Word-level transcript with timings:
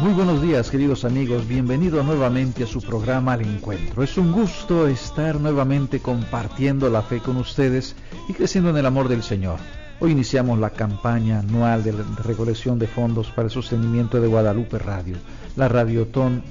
Muy 0.00 0.14
buenos 0.14 0.42
días 0.42 0.70
queridos 0.70 1.04
amigos, 1.04 1.46
bienvenidos 1.46 2.04
nuevamente 2.04 2.64
a 2.64 2.66
su 2.66 2.82
programa 2.82 3.34
Al 3.34 3.42
Encuentro. 3.42 4.02
Es 4.02 4.18
un 4.18 4.32
gusto 4.32 4.88
estar 4.88 5.38
nuevamente 5.40 6.00
compartiendo 6.00 6.90
la 6.90 7.02
fe 7.02 7.20
con 7.20 7.36
ustedes 7.36 7.94
y 8.28 8.32
creciendo 8.32 8.70
en 8.70 8.78
el 8.78 8.86
amor 8.86 9.06
del 9.06 9.22
Señor. 9.22 9.60
Hoy 9.98 10.12
iniciamos 10.12 10.58
la 10.58 10.68
campaña 10.68 11.38
anual 11.38 11.82
de 11.82 11.92
recolección 12.22 12.78
de 12.78 12.86
fondos 12.86 13.30
para 13.30 13.46
el 13.46 13.50
sostenimiento 13.50 14.20
de 14.20 14.28
Guadalupe 14.28 14.78
Radio, 14.78 15.16
la 15.56 15.68
Radiotón 15.68 16.42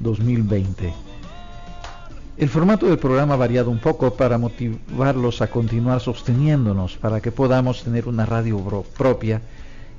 2020. 0.00 0.92
El 2.36 2.48
formato 2.50 2.84
del 2.84 2.98
programa 2.98 3.34
ha 3.34 3.38
variado 3.38 3.70
un 3.70 3.78
poco 3.78 4.12
para 4.14 4.36
motivarlos 4.36 5.40
a 5.40 5.46
continuar 5.46 6.02
sosteniéndonos, 6.02 6.98
para 6.98 7.22
que 7.22 7.32
podamos 7.32 7.82
tener 7.84 8.06
una 8.06 8.26
radio 8.26 8.58
propia 8.98 9.40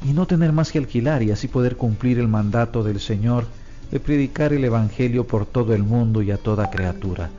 y 0.05 0.13
no 0.13 0.27
tener 0.27 0.51
más 0.53 0.71
que 0.71 0.77
alquilar 0.77 1.23
y 1.23 1.31
así 1.31 1.47
poder 1.47 1.75
cumplir 1.75 2.19
el 2.19 2.27
mandato 2.27 2.83
del 2.83 2.99
Señor 2.99 3.45
de 3.89 3.99
predicar 3.99 4.53
el 4.53 4.63
Evangelio 4.63 5.25
por 5.25 5.47
todo 5.47 5.73
el 5.73 5.81
mundo 5.81 6.21
y 6.21 6.29
a 6.29 6.37
toda 6.37 6.69
criatura. 6.69 7.31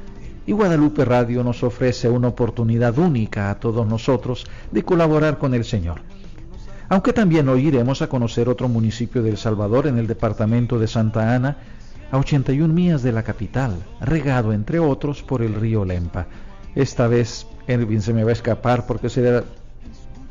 Y 0.51 0.53
Guadalupe 0.53 1.05
Radio 1.05 1.45
nos 1.45 1.63
ofrece 1.63 2.09
una 2.09 2.27
oportunidad 2.27 2.99
única 2.99 3.51
a 3.51 3.61
todos 3.61 3.87
nosotros 3.87 4.45
de 4.73 4.83
colaborar 4.83 5.39
con 5.39 5.55
el 5.55 5.65
Señor. 5.65 6.01
Aunque 6.89 7.13
también 7.13 7.49
hoy 7.49 7.69
iremos 7.69 8.03
a 8.03 8.09
conocer 8.09 8.49
otro 8.49 8.69
municipio 8.69 9.23
de 9.23 9.31
El 9.31 9.37
Salvador 9.37 9.87
en 9.87 9.97
el 9.97 10.09
departamento 10.09 10.81
de 10.81 10.89
Santa 10.89 11.37
Ana, 11.37 11.57
a 12.11 12.19
81 12.19 12.75
millas 12.75 13.05
de 13.05 13.13
la 13.13 13.23
capital, 13.23 13.77
regado 14.01 14.53
entre 14.53 14.81
otros 14.81 15.23
por 15.23 15.43
el 15.43 15.55
río 15.55 15.85
Lempa. 15.85 16.27
Esta 16.75 17.07
vez 17.07 17.47
Elvin 17.69 18.03
se 18.03 18.13
me 18.13 18.25
va 18.25 18.31
a 18.31 18.33
escapar 18.33 18.89
porque 18.89 19.09
será 19.09 19.45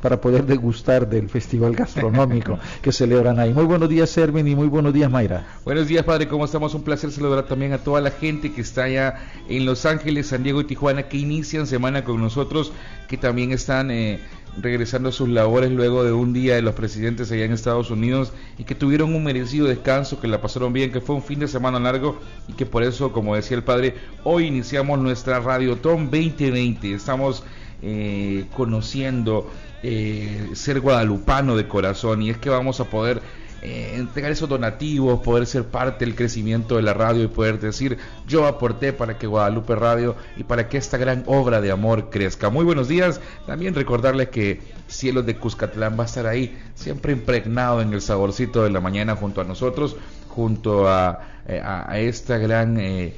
para 0.02 0.22
poder 0.22 0.45
degustar 0.45 1.08
del 1.09 1.30
festival 1.30 1.75
gastronómico 1.75 2.59
que 2.81 2.92
celebran 2.92 3.39
ahí. 3.39 3.53
Muy 3.53 3.66
buenos 3.66 3.89
días, 3.89 4.17
Erwin, 4.17 4.47
y 4.47 4.55
muy 4.55 4.67
buenos 4.67 4.94
días, 4.94 5.11
Mayra. 5.11 5.45
Buenos 5.66 5.88
días, 5.88 6.03
padre, 6.05 6.28
¿cómo 6.28 6.45
estamos? 6.45 6.73
Un 6.73 6.83
placer 6.83 7.11
saludar 7.11 7.45
también 7.47 7.73
a 7.73 7.80
toda 7.80 8.02
la 8.02 8.11
gente 8.11 8.52
que 8.52 8.61
está 8.61 8.83
allá 8.83 9.16
en 9.47 9.66
Los 9.66 9.86
Ángeles, 9.86 10.27
San 10.27 10.44
Diego 10.44 10.61
y 10.61 10.66
Tijuana, 10.66 11.03
que 11.03 11.17
inician 11.17 11.67
semana 11.67 12.03
con 12.03 12.22
nosotros, 12.22 12.72
que 13.08 13.17
también 13.17 13.52
están 13.52 13.92
eh, 13.92 14.20
regresando 14.58 15.09
a 15.09 15.11
sus 15.11 15.30
labores 15.30 15.72
luego 15.72 16.03
de 16.03 16.11
un 16.11 16.33
día 16.33 16.55
de 16.55 16.61
los 16.61 16.75
presidentes 16.75 17.31
allá 17.31 17.45
en 17.45 17.52
Estados 17.52 17.92
Unidos 17.92 18.33
y 18.58 18.64
que 18.64 18.75
tuvieron 18.75 19.14
un 19.14 19.23
merecido 19.23 19.67
descanso, 19.67 20.20
que 20.20 20.27
la 20.27 20.42
pasaron 20.42 20.73
bien, 20.73 20.92
que 20.92 21.02
fue 21.02 21.16
un 21.16 21.23
fin 21.23 21.39
de 21.39 21.47
semana 21.47 21.80
largo 21.80 22.20
y 22.47 22.53
que 22.53 22.66
por 22.66 22.83
eso, 22.83 23.11
como 23.11 23.36
decía 23.36 23.58
el 23.58 23.64
padre, 23.64 23.95
hoy 24.23 24.47
iniciamos 24.47 25.00
nuestra 25.00 25.39
Radiotón 25.39 26.05
2020. 26.05 26.94
Estamos 26.94 27.44
eh, 27.81 28.45
conociendo 28.55 29.50
eh, 29.83 30.49
ser 30.53 30.80
guadalupano 30.80 31.55
de 31.55 31.67
corazón 31.67 32.22
y 32.22 32.30
es 32.30 32.38
que 32.38 32.49
vamos 32.49 32.80
a 32.80 32.85
poder 32.85 33.22
eh, 33.61 33.95
entregar 33.95 34.31
esos 34.31 34.47
donativos, 34.47 35.19
poder 35.19 35.45
ser 35.45 35.66
parte 35.66 36.05
del 36.05 36.16
crecimiento 36.16 36.77
de 36.77 36.81
la 36.81 36.94
radio 36.94 37.23
y 37.23 37.27
poder 37.27 37.59
decir 37.59 37.97
yo 38.25 38.47
aporté 38.47 38.94
para 38.94 39.17
que 39.17 39.27
Guadalupe 39.27 39.75
Radio 39.75 40.16
y 40.38 40.44
para 40.44 40.69
que 40.69 40.77
esta 40.77 40.97
gran 40.97 41.23
obra 41.27 41.59
de 41.59 41.71
amor 41.71 42.09
crezca. 42.09 42.49
Muy 42.49 42.63
buenos 42.63 42.88
días, 42.88 43.19
también 43.45 43.75
recordarles 43.75 44.30
que 44.30 44.61
Cielos 44.88 45.25
de 45.25 45.36
Cuscatlán 45.36 45.99
va 45.99 46.03
a 46.03 46.05
estar 46.05 46.25
ahí, 46.25 46.58
siempre 46.73 47.11
impregnado 47.11 47.81
en 47.81 47.93
el 47.93 48.02
saborcito 48.02 48.64
de 48.64 48.69
la 48.69 48.80
mañana 48.80 49.17
junto 49.17 49.41
a 49.41 49.43
nosotros, 49.43 49.97
junto 50.30 50.88
a, 50.88 51.19
eh, 51.45 51.61
esta 52.08 52.38
gran 52.38 52.80
eh, 52.80 53.14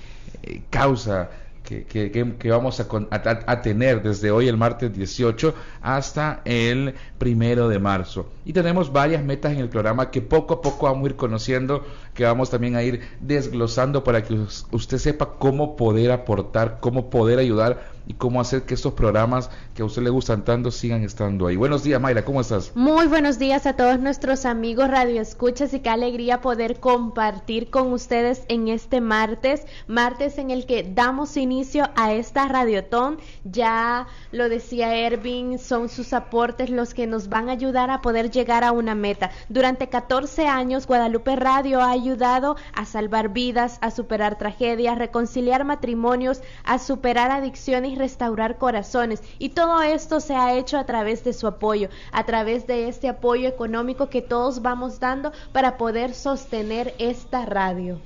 causa 0.71 1.29
que, 1.63 1.85
que, 1.85 2.11
que- 2.11 2.49
vamos 2.49 2.79
a- 2.79 2.87
a- 3.11 3.39
a 3.51 3.61
tener 3.61 4.01
desde 4.01 4.31
hoy 4.31 4.47
el 4.47 4.57
martes 4.57 4.93
18 4.93 5.53
hasta 5.81 6.41
el 6.45 6.95
primero 7.17 7.69
de 7.69 7.79
marzo. 7.79 8.31
Y 8.45 8.53
tenemos 8.53 8.91
varias 8.91 9.23
metas 9.23 9.53
en 9.53 9.59
el 9.59 9.69
programa 9.69 10.09
que 10.11 10.21
poco 10.21 10.55
a 10.55 10.61
poco 10.61 10.87
vamos 10.87 11.03
a 11.03 11.09
ir 11.11 11.15
conociendo, 11.15 11.85
que 12.13 12.23
vamos 12.25 12.49
también 12.49 12.75
a 12.75 12.83
ir 12.83 13.01
desglosando 13.19 14.03
para 14.03 14.23
que 14.23 14.33
us- 14.33 14.65
usted 14.71 14.97
sepa 14.97 15.33
cómo 15.39 15.75
poder 15.75 16.11
aportar, 16.11 16.79
cómo 16.79 17.09
poder 17.09 17.39
ayudar 17.39 17.91
y 18.07 18.13
cómo 18.15 18.41
hacer 18.41 18.63
que 18.63 18.73
estos 18.73 18.93
programas 18.93 19.49
que 19.75 19.83
a 19.83 19.85
usted 19.85 20.01
le 20.01 20.09
gustan 20.09 20.43
tanto 20.43 20.71
sigan 20.71 21.03
estando 21.03 21.45
ahí. 21.47 21.55
Buenos 21.55 21.83
días, 21.83 22.01
Mayra, 22.01 22.25
¿cómo 22.25 22.41
estás? 22.41 22.71
Muy 22.75 23.05
buenos 23.07 23.37
días 23.37 23.65
a 23.67 23.73
todos 23.73 23.99
nuestros 23.99 24.45
amigos 24.45 24.89
Radio 24.89 25.21
Escuchas 25.21 25.73
y 25.75 25.79
qué 25.81 25.89
alegría 25.91 26.41
poder 26.41 26.79
compartir 26.79 27.69
con 27.69 27.93
ustedes 27.93 28.41
en 28.47 28.67
este 28.69 29.01
martes, 29.01 29.65
martes 29.87 30.39
en 30.39 30.49
el 30.49 30.65
que 30.65 30.83
damos 30.83 31.37
inicio 31.37 31.89
a 31.95 32.11
esta 32.13 32.47
radiotón. 32.47 33.17
Ya 33.43 34.07
lo 34.31 34.49
decía 34.49 34.95
Ervin, 34.95 35.59
son 35.59 35.87
sus 35.87 36.11
aportes 36.13 36.69
los 36.71 36.93
que 36.95 37.05
nos 37.07 37.29
van 37.29 37.49
a 37.49 37.53
ayudar 37.53 37.91
a 37.91 38.01
poder 38.01 38.31
llegar 38.31 38.63
a 38.63 38.71
una 38.71 38.95
meta. 38.95 39.29
Durante 39.47 39.89
14 39.89 40.47
años 40.47 40.87
Guadalupe 40.87 41.35
Radio 41.35 41.81
ha 41.81 41.91
ayudado 42.01 42.55
a 42.73 42.85
salvar 42.85 43.29
vidas, 43.29 43.77
a 43.81 43.91
superar 43.91 44.37
tragedias, 44.37 44.97
reconciliar 44.97 45.63
matrimonios, 45.65 46.41
a 46.63 46.79
superar 46.79 47.31
adicciones 47.31 47.91
y 47.91 47.95
restaurar 47.95 48.57
corazones. 48.57 49.21
Y 49.37 49.49
todo 49.49 49.81
esto 49.81 50.19
se 50.19 50.35
ha 50.35 50.55
hecho 50.55 50.77
a 50.77 50.85
través 50.85 51.23
de 51.23 51.33
su 51.33 51.47
apoyo, 51.47 51.89
a 52.11 52.25
través 52.25 52.65
de 52.67 52.87
este 52.87 53.07
apoyo 53.07 53.47
económico 53.47 54.09
que 54.09 54.21
todos 54.21 54.61
vamos 54.61 54.99
dando 54.99 55.31
para 55.53 55.77
poder 55.77 56.13
sostener 56.13 56.93
esta 56.97 57.45
radio. 57.45 57.99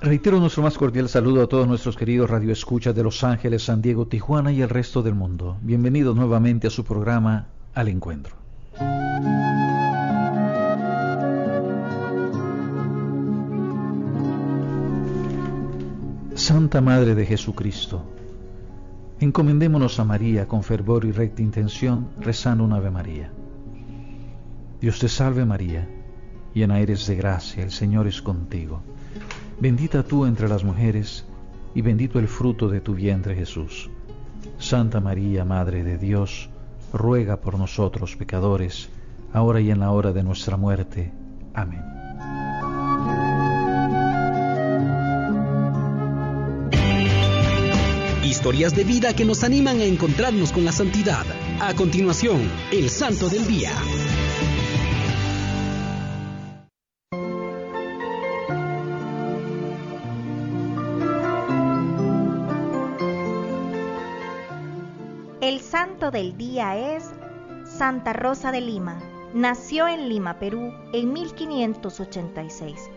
Reitero 0.00 0.38
nuestro 0.38 0.62
más 0.62 0.78
cordial 0.78 1.08
saludo 1.08 1.42
a 1.42 1.48
todos 1.48 1.66
nuestros 1.66 1.96
queridos 1.96 2.30
radioescuchas 2.30 2.94
de 2.94 3.02
Los 3.02 3.24
Ángeles, 3.24 3.64
San 3.64 3.82
Diego, 3.82 4.06
Tijuana 4.06 4.52
y 4.52 4.62
el 4.62 4.68
resto 4.68 5.02
del 5.02 5.14
mundo. 5.14 5.56
Bienvenidos 5.60 6.14
nuevamente 6.14 6.68
a 6.68 6.70
su 6.70 6.84
programa 6.84 7.46
Al 7.74 7.88
Encuentro. 7.88 8.36
Santa 16.38 16.80
Madre 16.80 17.16
de 17.16 17.26
Jesucristo, 17.26 18.04
encomendémonos 19.18 19.98
a 19.98 20.04
María 20.04 20.46
con 20.46 20.62
fervor 20.62 21.04
y 21.04 21.10
recta 21.10 21.42
intención, 21.42 22.10
rezando 22.20 22.62
un 22.62 22.72
Ave 22.72 22.92
María. 22.92 23.32
Dios 24.80 25.00
te 25.00 25.08
salve 25.08 25.44
María, 25.44 25.88
llena 26.54 26.78
eres 26.78 27.08
de 27.08 27.16
gracia, 27.16 27.64
el 27.64 27.72
Señor 27.72 28.06
es 28.06 28.22
contigo. 28.22 28.82
Bendita 29.58 30.04
tú 30.04 30.26
entre 30.26 30.48
las 30.48 30.62
mujeres, 30.62 31.26
y 31.74 31.82
bendito 31.82 32.20
el 32.20 32.28
fruto 32.28 32.68
de 32.68 32.80
tu 32.80 32.94
vientre 32.94 33.34
Jesús. 33.34 33.90
Santa 34.60 35.00
María, 35.00 35.44
Madre 35.44 35.82
de 35.82 35.98
Dios, 35.98 36.50
ruega 36.92 37.40
por 37.40 37.58
nosotros 37.58 38.14
pecadores, 38.14 38.88
ahora 39.32 39.60
y 39.60 39.72
en 39.72 39.80
la 39.80 39.90
hora 39.90 40.12
de 40.12 40.22
nuestra 40.22 40.56
muerte. 40.56 41.10
Amén. 41.52 41.97
Historias 48.38 48.72
de 48.72 48.84
vida 48.84 49.16
que 49.16 49.24
nos 49.24 49.42
animan 49.42 49.80
a 49.80 49.84
encontrarnos 49.84 50.52
con 50.52 50.64
la 50.64 50.70
santidad. 50.70 51.26
A 51.58 51.74
continuación, 51.74 52.48
el 52.70 52.88
Santo 52.88 53.28
del 53.28 53.44
Día. 53.48 53.72
El 65.40 65.58
santo 65.60 66.12
del 66.12 66.36
día 66.36 66.96
es 66.96 67.10
Santa 67.64 68.12
Rosa 68.12 68.52
de 68.52 68.60
Lima. 68.60 69.00
Nació 69.34 69.88
en 69.88 70.08
Lima, 70.08 70.38
Perú, 70.38 70.72
en 70.92 71.12
1586. 71.12 72.88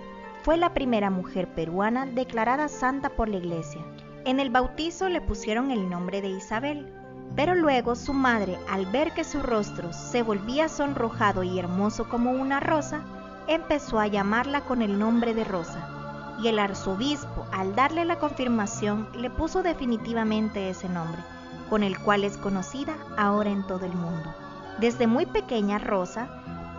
Fue 0.43 0.57
la 0.57 0.75
primera 0.75 1.09
mujer 1.09 1.47
peruana 1.55 2.05
declarada 2.05 2.67
santa 2.67 3.09
por 3.09 3.27
la 3.27 3.37
iglesia. 3.37 3.81
En 4.23 4.39
el 4.39 4.51
bautizo 4.51 5.09
le 5.09 5.19
pusieron 5.19 5.71
el 5.71 5.89
nombre 5.89 6.21
de 6.21 6.29
Isabel, 6.29 6.93
pero 7.35 7.55
luego 7.55 7.95
su 7.95 8.13
madre, 8.13 8.59
al 8.69 8.85
ver 8.85 9.13
que 9.13 9.23
su 9.23 9.41
rostro 9.41 9.93
se 9.93 10.21
volvía 10.21 10.69
sonrojado 10.69 11.41
y 11.41 11.57
hermoso 11.57 12.07
como 12.07 12.31
una 12.31 12.59
rosa, 12.59 13.01
empezó 13.47 13.99
a 13.99 14.05
llamarla 14.05 14.61
con 14.61 14.83
el 14.83 14.99
nombre 14.99 15.33
de 15.33 15.43
Rosa. 15.43 16.37
Y 16.43 16.47
el 16.49 16.59
arzobispo, 16.59 17.47
al 17.51 17.75
darle 17.75 18.05
la 18.05 18.19
confirmación, 18.19 19.09
le 19.15 19.29
puso 19.31 19.63
definitivamente 19.63 20.69
ese 20.69 20.87
nombre, 20.87 21.21
con 21.69 21.81
el 21.81 21.97
cual 21.97 22.23
es 22.23 22.37
conocida 22.37 22.95
ahora 23.17 23.49
en 23.49 23.65
todo 23.65 23.85
el 23.85 23.93
mundo. 23.93 24.33
Desde 24.79 25.07
muy 25.07 25.25
pequeña 25.25 25.79
Rosa 25.79 26.29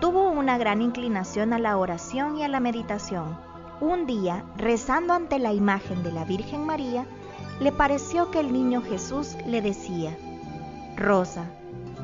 tuvo 0.01 0.31
una 0.31 0.59
gran 0.59 0.81
inclinación 0.81 1.53
a 1.53 1.59
la 1.59 1.77
oración 1.77 2.37
y 2.37 2.45
a 2.45 2.49
la 2.49 2.61
meditación. 2.61 3.37
Un 3.81 4.07
día, 4.07 4.45
rezando 4.57 5.13
ante 5.13 5.39
la 5.39 5.53
imagen 5.53 6.03
de 6.03 6.13
la 6.13 6.25
Virgen 6.25 6.67
María, 6.67 7.07
le 7.63 7.71
pareció 7.71 8.33
que 8.33 8.41
el 8.41 8.53
niño 8.53 8.83
Jesús 8.83 9.37
le 9.47 9.63
decía, 9.63 10.17
Rosa, 10.97 11.45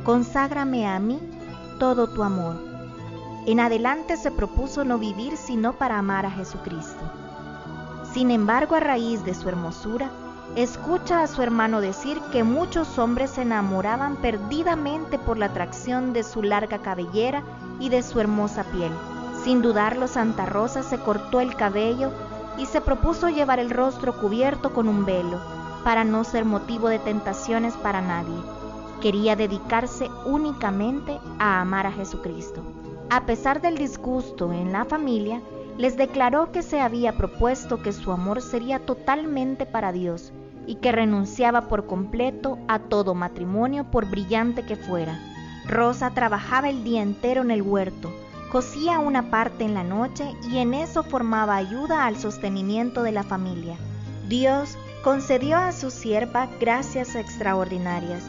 conságrame 0.05 0.87
a 0.87 1.01
mí 1.01 1.19
todo 1.81 2.07
tu 2.07 2.23
amor. 2.23 2.57
En 3.45 3.59
adelante 3.59 4.17
se 4.17 4.31
propuso 4.31 4.85
no 4.85 4.99
vivir 4.99 5.37
sino 5.37 5.73
para 5.73 5.99
amar 5.99 6.27
a 6.27 6.31
Jesucristo. 6.31 7.01
Sin 8.13 8.31
embargo, 8.31 8.77
a 8.77 8.81
raíz 8.81 9.25
de 9.25 9.35
su 9.35 9.49
hermosura, 9.49 10.11
escucha 10.55 11.23
a 11.23 11.27
su 11.27 11.43
hermano 11.43 11.81
decir 11.81 12.21
que 12.31 12.45
muchos 12.45 12.97
hombres 12.97 13.31
se 13.31 13.43
enamoraban 13.43 14.17
perdidamente 14.17 15.19
por 15.19 15.39
la 15.39 15.47
atracción 15.47 16.13
de 16.13 16.23
su 16.23 16.43
larga 16.43 16.79
cabellera 16.79 17.43
y 17.81 17.89
de 17.89 18.05
su 18.05 18.21
hermosa 18.21 18.63
piel. 18.63 18.93
Sin 19.43 19.61
dudarlo, 19.61 20.07
Santa 20.07 20.47
Rosa 20.47 20.85
se 20.85 20.99
cortó 20.99 21.41
el 21.41 21.57
cabello 21.57 22.13
y 22.59 22.67
se 22.67 22.81
propuso 22.81 23.29
llevar 23.29 23.59
el 23.61 23.71
rostro 23.71 24.19
cubierto 24.19 24.73
con 24.75 24.89
un 24.89 25.05
velo, 25.05 25.39
para 25.85 26.05
no 26.05 26.25
ser 26.25 26.45
motivo 26.45 26.89
de 26.89 26.99
tentaciones 26.99 27.75
para 27.75 28.01
nadie. 28.01 28.37
Quería 29.01 29.37
dedicarse 29.37 30.11
únicamente 30.27 31.19
a 31.39 31.61
amar 31.61 31.87
a 31.87 31.93
Jesucristo. 31.93 32.63
A 33.11 33.25
pesar 33.25 33.63
del 33.63 33.79
disgusto 33.79 34.53
en 34.53 34.73
la 34.73 34.85
familia, 34.85 35.41
les 35.79 35.97
declaró 35.97 36.51
que 36.51 36.63
se 36.63 36.81
había 36.81 37.17
propuesto 37.17 37.81
que 37.81 37.93
su 37.93 38.11
amor 38.11 38.43
sería 38.43 38.81
totalmente 38.81 39.65
para 39.65 39.93
Dios 39.93 40.33
y 40.67 40.75
que 40.75 40.93
renunciaba 40.93 41.69
por 41.69 41.87
completo 41.87 42.59
a 42.67 42.81
todo 42.81 43.15
matrimonio 43.15 43.85
por 43.85 44.05
brillante 44.11 44.67
que 44.67 44.77
fuera. 44.77 45.19
Rosa 45.67 46.11
trabajaba 46.11 46.69
el 46.69 46.83
día 46.83 47.03
entero 47.03 47.43
en 47.43 47.51
el 47.53 47.63
huerto, 47.63 48.13
cosía 48.51 48.99
una 48.99 49.31
parte 49.31 49.65
en 49.65 49.75
la 49.75 49.85
noche 49.85 50.35
y 50.51 50.59
en 50.59 50.75
eso 50.75 51.03
formaba 51.03 51.57
ayuda 51.57 52.07
al 52.07 52.17
sostenimiento 52.17 53.03
de 53.03 53.13
la 53.13 53.23
familia. 53.23 53.77
Dios 54.29 54.77
concedió 55.05 55.57
a 55.57 55.73
su 55.73 55.91
sierva 55.91 56.49
gracias 56.61 57.15
extraordinarias, 57.15 58.25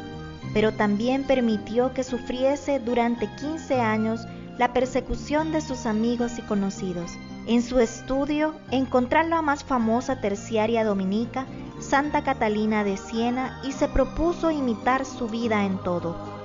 pero 0.53 0.73
también 0.73 1.23
permitió 1.23 1.93
que 1.93 2.03
sufriese 2.03 2.79
durante 2.79 3.27
15 3.35 3.81
años 3.81 4.21
la 4.57 4.73
persecución 4.73 5.51
de 5.51 5.61
sus 5.61 5.85
amigos 5.85 6.37
y 6.37 6.41
conocidos. 6.41 7.11
En 7.47 7.63
su 7.63 7.79
estudio 7.79 8.53
encontró 8.71 9.23
la 9.23 9.41
más 9.41 9.63
famosa 9.63 10.19
terciaria 10.19 10.83
dominica, 10.83 11.47
Santa 11.79 12.23
Catalina 12.23 12.83
de 12.83 12.97
Siena, 12.97 13.61
y 13.63 13.71
se 13.71 13.87
propuso 13.87 14.51
imitar 14.51 15.05
su 15.05 15.27
vida 15.27 15.65
en 15.65 15.77
todo. 15.77 16.38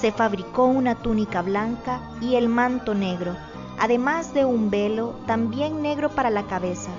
Se 0.00 0.12
fabricó 0.12 0.66
una 0.66 0.94
túnica 0.94 1.42
blanca 1.42 2.00
y 2.20 2.34
el 2.34 2.48
manto 2.48 2.94
negro, 2.94 3.34
además 3.78 4.34
de 4.34 4.44
un 4.44 4.70
velo 4.70 5.14
también 5.26 5.82
negro 5.82 6.10
para 6.10 6.30
la 6.30 6.44
cabeza, 6.44 6.90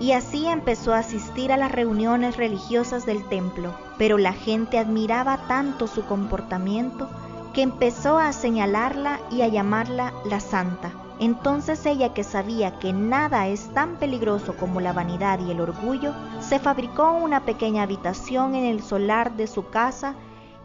y 0.00 0.12
así 0.12 0.46
empezó 0.46 0.94
a 0.94 0.98
asistir 0.98 1.50
a 1.50 1.56
las 1.56 1.72
reuniones 1.72 2.36
religiosas 2.36 3.04
del 3.04 3.24
templo, 3.28 3.74
pero 3.98 4.18
la 4.18 4.32
gente 4.32 4.78
admiraba 4.78 5.48
tanto 5.48 5.88
su 5.88 6.04
comportamiento 6.04 7.08
que 7.52 7.62
empezó 7.62 8.18
a 8.18 8.32
señalarla 8.32 9.18
y 9.32 9.42
a 9.42 9.48
llamarla 9.48 10.12
la 10.24 10.38
santa. 10.38 10.92
Entonces 11.18 11.84
ella 11.84 12.14
que 12.14 12.22
sabía 12.22 12.78
que 12.78 12.92
nada 12.92 13.48
es 13.48 13.74
tan 13.74 13.96
peligroso 13.96 14.54
como 14.54 14.80
la 14.80 14.92
vanidad 14.92 15.40
y 15.40 15.50
el 15.50 15.60
orgullo, 15.60 16.14
se 16.38 16.60
fabricó 16.60 17.10
una 17.10 17.44
pequeña 17.44 17.82
habitación 17.82 18.54
en 18.54 18.64
el 18.64 18.80
solar 18.80 19.36
de 19.36 19.48
su 19.48 19.68
casa 19.68 20.14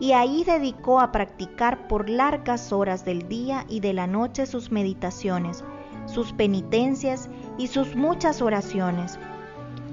y 0.03 0.11
ahí 0.11 0.43
dedicó 0.43 0.99
a 0.99 1.13
practicar 1.13 1.87
por 1.87 2.09
largas 2.09 2.73
horas 2.73 3.05
del 3.05 3.29
día 3.29 3.65
y 3.69 3.79
de 3.79 3.93
la 3.93 4.05
noche 4.05 4.45
sus 4.45 4.69
meditaciones, 4.69 5.63
sus 6.07 6.33
penitencias 6.33 7.29
y 7.57 7.67
sus 7.67 7.95
muchas 7.95 8.41
oraciones. 8.41 9.17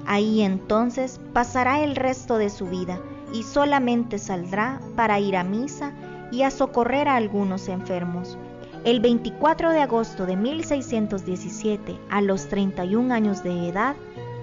Ahí 0.05 0.41
entonces 0.41 1.21
pasará 1.31 1.81
el 1.81 1.95
resto 1.95 2.37
de 2.37 2.49
su 2.49 2.65
vida 2.65 2.99
y 3.33 3.43
solamente 3.43 4.19
saldrá 4.19 4.81
para 4.97 5.17
ir 5.21 5.37
a 5.37 5.45
misa 5.45 5.93
y 6.29 6.41
a 6.41 6.51
socorrer 6.51 7.07
a 7.07 7.15
algunos 7.15 7.69
enfermos. 7.69 8.37
El 8.83 8.99
24 8.99 9.69
de 9.69 9.79
agosto 9.79 10.25
de 10.25 10.35
1617, 10.35 11.97
a 12.09 12.19
los 12.19 12.49
31 12.49 13.13
años 13.13 13.43
de 13.43 13.69
edad, 13.69 13.95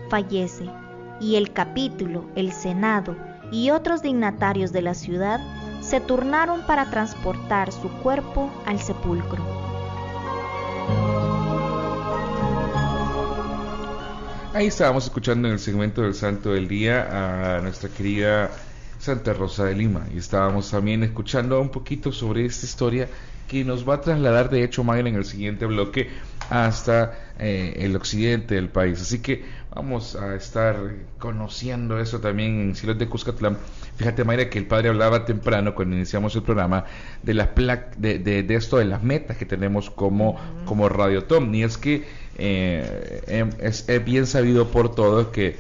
fallece 0.09 0.65
y 1.21 1.37
el 1.37 1.53
capítulo, 1.53 2.25
el 2.37 2.53
Senado 2.53 3.15
y 3.51 3.69
otros 3.69 4.01
dignatarios 4.01 4.73
de 4.73 4.81
la 4.81 4.95
ciudad 4.95 5.41
se 5.89 6.01
turnaron 6.01 6.67
para 6.67 6.91
transportar 6.91 7.73
su 7.73 7.89
cuerpo 7.89 8.53
al 8.67 8.79
sepulcro. 8.79 9.43
Ahí 14.53 14.67
estábamos 14.67 15.05
escuchando 15.05 15.49
en 15.49 15.55
el 15.55 15.61
segmento 15.61 16.03
del 16.03 16.15
Santo 16.15 16.53
del 16.53 16.69
Día 16.69 17.57
a 17.57 17.61
nuestra 17.63 17.89
querida 17.89 18.51
Santa 18.99 19.33
Rosa 19.33 19.65
de 19.65 19.77
Lima 19.77 20.07
y 20.13 20.19
estábamos 20.19 20.71
también 20.71 21.05
escuchando 21.05 21.59
un 21.59 21.71
poquito 21.71 22.13
sobre 22.13 22.45
esta 22.45 22.67
historia 22.67 23.09
que 23.47 23.65
nos 23.65 23.89
va 23.89 23.95
a 23.95 24.01
trasladar 24.03 24.51
de 24.51 24.65
hecho 24.65 24.85
Mayra 24.85 25.09
en 25.09 25.15
el 25.15 25.25
siguiente 25.25 25.65
bloque 25.65 26.11
hasta 26.51 27.15
eh, 27.39 27.75
el 27.79 27.97
occidente 27.97 28.57
del 28.57 28.69
país. 28.69 29.01
Así 29.01 29.21
que 29.21 29.45
vamos 29.75 30.17
a 30.17 30.35
estar 30.35 30.77
conociendo 31.19 31.99
eso 31.99 32.21
también 32.21 32.61
en 32.61 32.75
Cielos 32.75 32.99
de 32.99 33.09
Cuscatlán. 33.09 33.59
Fíjate 33.97 34.25
Mayra 34.25 34.49
que 34.49 34.59
el 34.59 34.67
padre 34.67 34.89
hablaba 34.89 35.25
temprano 35.25 35.75
cuando 35.75 35.97
iniciamos 35.97 36.35
el 36.37 36.43
programa 36.43 36.85
de 37.23 37.35
las 37.35 37.49
de, 37.97 38.19
de, 38.19 38.55
esto 38.55 38.79
de 38.79 38.85
las 38.85 39.03
metas 39.03 39.37
que 39.37 39.45
tenemos 39.45 39.91
como, 39.91 40.37
como 40.65 40.89
Radio 40.89 41.25
Tom. 41.25 41.55
Y 41.55 41.63
es 41.63 41.79
que 41.79 42.07
eh, 42.37 43.23
em, 43.27 43.51
es, 43.61 43.87
bien 44.05 44.27
sabido 44.27 44.69
por 44.71 44.95
todos 44.95 45.29
que, 45.29 45.57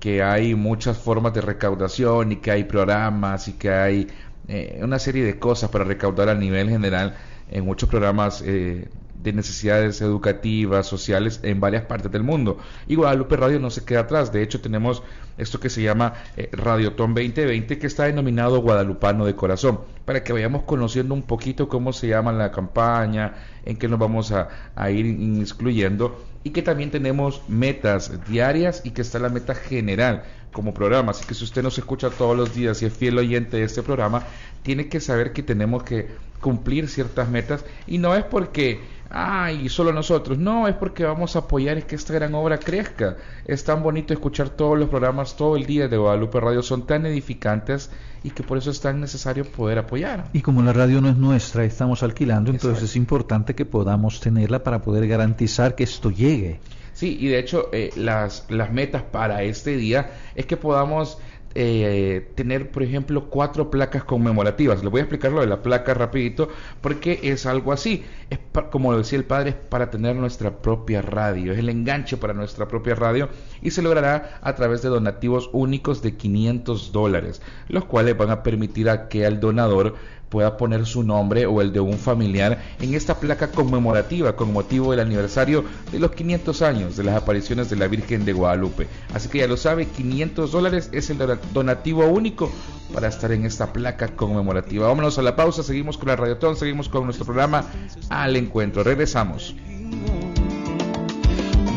que 0.00 0.22
hay 0.22 0.54
muchas 0.54 0.98
formas 0.98 1.32
de 1.34 1.40
recaudación 1.40 2.32
y 2.32 2.36
que 2.36 2.50
hay 2.50 2.64
programas 2.64 3.48
y 3.48 3.52
que 3.52 3.70
hay 3.70 4.08
eh, 4.48 4.80
una 4.82 4.98
serie 4.98 5.24
de 5.24 5.38
cosas 5.38 5.70
para 5.70 5.84
recaudar 5.84 6.28
a 6.28 6.34
nivel 6.34 6.68
general 6.68 7.16
en 7.50 7.64
muchos 7.64 7.88
programas 7.88 8.42
eh, 8.44 8.88
de 9.22 9.32
necesidades 9.32 10.00
educativas, 10.00 10.86
sociales 10.86 11.40
en 11.42 11.60
varias 11.60 11.84
partes 11.84 12.12
del 12.12 12.22
mundo. 12.22 12.58
Y 12.86 12.94
Guadalupe 12.94 13.36
Radio 13.36 13.58
no 13.58 13.70
se 13.70 13.84
queda 13.84 14.00
atrás. 14.00 14.32
De 14.32 14.42
hecho, 14.42 14.60
tenemos 14.60 15.02
esto 15.36 15.58
que 15.58 15.68
se 15.68 15.82
llama 15.82 16.14
eh, 16.36 16.48
Radiotón 16.52 17.14
2020, 17.14 17.78
que 17.78 17.86
está 17.86 18.04
denominado 18.04 18.60
Guadalupano 18.60 19.26
de 19.26 19.34
Corazón, 19.34 19.80
para 20.04 20.22
que 20.22 20.32
vayamos 20.32 20.62
conociendo 20.62 21.14
un 21.14 21.22
poquito 21.22 21.68
cómo 21.68 21.92
se 21.92 22.08
llama 22.08 22.32
la 22.32 22.52
campaña, 22.52 23.34
en 23.64 23.76
qué 23.76 23.88
nos 23.88 23.98
vamos 23.98 24.32
a, 24.32 24.48
a 24.74 24.90
ir 24.90 25.06
incluyendo, 25.06 26.24
y 26.44 26.50
que 26.50 26.62
también 26.62 26.92
tenemos 26.92 27.42
metas 27.48 28.24
diarias 28.28 28.82
y 28.84 28.92
que 28.92 29.02
está 29.02 29.18
la 29.18 29.28
meta 29.28 29.54
general 29.56 30.22
como 30.52 30.74
programa. 30.74 31.10
Así 31.10 31.24
que 31.24 31.34
si 31.34 31.44
usted 31.44 31.62
nos 31.62 31.78
escucha 31.78 32.10
todos 32.10 32.36
los 32.36 32.54
días 32.54 32.82
y 32.82 32.86
es 32.86 32.92
fiel 32.92 33.18
oyente 33.18 33.58
de 33.58 33.64
este 33.64 33.82
programa, 33.82 34.24
tiene 34.62 34.88
que 34.88 35.00
saber 35.00 35.32
que 35.32 35.42
tenemos 35.42 35.82
que 35.82 36.08
cumplir 36.40 36.88
ciertas 36.88 37.28
metas 37.28 37.64
y 37.86 37.98
no 37.98 38.14
es 38.14 38.24
porque 38.24 38.80
ay, 39.10 39.68
solo 39.68 39.92
nosotros. 39.92 40.38
No, 40.38 40.68
es 40.68 40.74
porque 40.74 41.04
vamos 41.04 41.36
a 41.36 41.40
apoyar 41.40 41.84
que 41.86 41.96
esta 41.96 42.12
gran 42.12 42.34
obra 42.34 42.58
crezca. 42.58 43.16
Es 43.44 43.64
tan 43.64 43.82
bonito 43.82 44.12
escuchar 44.12 44.50
todos 44.50 44.78
los 44.78 44.88
programas 44.88 45.36
todo 45.36 45.56
el 45.56 45.66
día 45.66 45.88
de 45.88 45.96
Guadalupe 45.96 46.40
Radio, 46.40 46.62
son 46.62 46.86
tan 46.86 47.06
edificantes 47.06 47.90
y 48.22 48.30
que 48.30 48.42
por 48.42 48.58
eso 48.58 48.70
es 48.70 48.80
tan 48.80 49.00
necesario 49.00 49.44
poder 49.44 49.78
apoyar. 49.78 50.28
Y 50.32 50.40
como 50.40 50.62
la 50.62 50.72
radio 50.72 51.00
no 51.00 51.08
es 51.08 51.16
nuestra, 51.16 51.64
estamos 51.64 52.02
alquilando, 52.02 52.50
entonces 52.50 52.82
es 52.82 52.96
importante 52.96 53.54
que 53.54 53.64
podamos 53.64 54.20
tenerla 54.20 54.62
para 54.62 54.82
poder 54.82 55.06
garantizar 55.06 55.74
que 55.74 55.84
esto 55.84 56.10
llegue. 56.10 56.60
Sí, 56.96 57.18
y 57.20 57.28
de 57.28 57.38
hecho 57.38 57.68
eh, 57.72 57.90
las, 57.94 58.46
las 58.48 58.72
metas 58.72 59.02
para 59.02 59.42
este 59.42 59.76
día 59.76 60.12
es 60.34 60.46
que 60.46 60.56
podamos 60.56 61.18
eh, 61.54 62.32
tener, 62.34 62.70
por 62.70 62.82
ejemplo, 62.82 63.28
cuatro 63.28 63.70
placas 63.70 64.02
conmemorativas. 64.02 64.82
Les 64.82 64.90
voy 64.90 65.00
a 65.00 65.02
explicar 65.02 65.30
lo 65.30 65.42
de 65.42 65.46
la 65.46 65.60
placa 65.60 65.92
rapidito 65.92 66.48
porque 66.80 67.20
es 67.22 67.44
algo 67.44 67.74
así. 67.74 68.02
Es 68.30 68.38
como 68.70 68.96
decía 68.96 69.18
el 69.18 69.26
padre, 69.26 69.50
es 69.50 69.56
para 69.56 69.90
tener 69.90 70.16
nuestra 70.16 70.62
propia 70.62 71.02
radio. 71.02 71.52
Es 71.52 71.58
el 71.58 71.68
enganche 71.68 72.16
para 72.16 72.32
nuestra 72.32 72.66
propia 72.66 72.94
radio 72.94 73.28
y 73.60 73.72
se 73.72 73.82
logrará 73.82 74.38
a 74.40 74.54
través 74.54 74.80
de 74.80 74.88
donativos 74.88 75.50
únicos 75.52 76.00
de 76.00 76.16
500 76.16 76.92
dólares, 76.92 77.42
los 77.68 77.84
cuales 77.84 78.16
van 78.16 78.30
a 78.30 78.42
permitir 78.42 78.88
a 78.88 79.08
que 79.08 79.26
al 79.26 79.38
donador 79.38 79.96
pueda 80.28 80.56
poner 80.56 80.86
su 80.86 81.02
nombre 81.02 81.46
o 81.46 81.60
el 81.60 81.72
de 81.72 81.80
un 81.80 81.98
familiar 81.98 82.62
en 82.80 82.94
esta 82.94 83.18
placa 83.18 83.50
conmemorativa 83.50 84.36
con 84.36 84.52
motivo 84.52 84.90
del 84.90 85.00
aniversario 85.00 85.64
de 85.92 85.98
los 85.98 86.12
500 86.12 86.62
años 86.62 86.96
de 86.96 87.04
las 87.04 87.16
apariciones 87.16 87.70
de 87.70 87.76
la 87.76 87.88
Virgen 87.88 88.24
de 88.24 88.32
Guadalupe. 88.32 88.88
Así 89.14 89.28
que 89.28 89.38
ya 89.38 89.46
lo 89.46 89.56
sabe, 89.56 89.86
500 89.86 90.52
dólares 90.52 90.90
es 90.92 91.10
el 91.10 91.18
donativo 91.52 92.06
único 92.06 92.50
para 92.92 93.08
estar 93.08 93.32
en 93.32 93.44
esta 93.44 93.72
placa 93.72 94.08
conmemorativa. 94.08 94.88
Vámonos 94.88 95.18
a 95.18 95.22
la 95.22 95.36
pausa, 95.36 95.62
seguimos 95.62 95.98
con 95.98 96.08
la 96.08 96.16
Radiotón, 96.16 96.56
seguimos 96.56 96.88
con 96.88 97.04
nuestro 97.04 97.24
programa 97.24 97.64
Al 98.08 98.36
Encuentro. 98.36 98.82
Regresamos. 98.82 99.54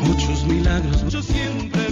Muchos 0.04 0.46
milagros, 0.46 1.08
yo 1.08 1.22
siempre 1.22 1.89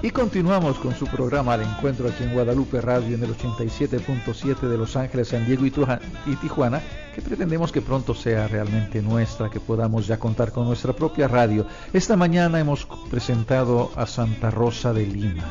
Y 0.00 0.10
continuamos 0.10 0.78
con 0.78 0.94
su 0.94 1.08
programa 1.08 1.54
Al 1.54 1.62
Encuentro 1.62 2.08
aquí 2.08 2.22
en 2.22 2.32
Guadalupe 2.32 2.80
Radio 2.80 3.16
en 3.16 3.24
el 3.24 3.36
87.7 3.36 4.60
de 4.60 4.78
Los 4.78 4.94
Ángeles, 4.94 5.26
San 5.26 5.44
Diego 5.44 5.66
y 5.66 6.36
Tijuana, 6.36 6.80
que 7.16 7.20
pretendemos 7.20 7.72
que 7.72 7.82
pronto 7.82 8.14
sea 8.14 8.46
realmente 8.46 9.02
nuestra, 9.02 9.50
que 9.50 9.58
podamos 9.58 10.06
ya 10.06 10.16
contar 10.16 10.52
con 10.52 10.66
nuestra 10.66 10.92
propia 10.92 11.26
radio. 11.26 11.66
Esta 11.92 12.16
mañana 12.16 12.60
hemos 12.60 12.86
presentado 13.10 13.90
a 13.96 14.06
Santa 14.06 14.52
Rosa 14.52 14.92
de 14.92 15.04
Lima. 15.04 15.50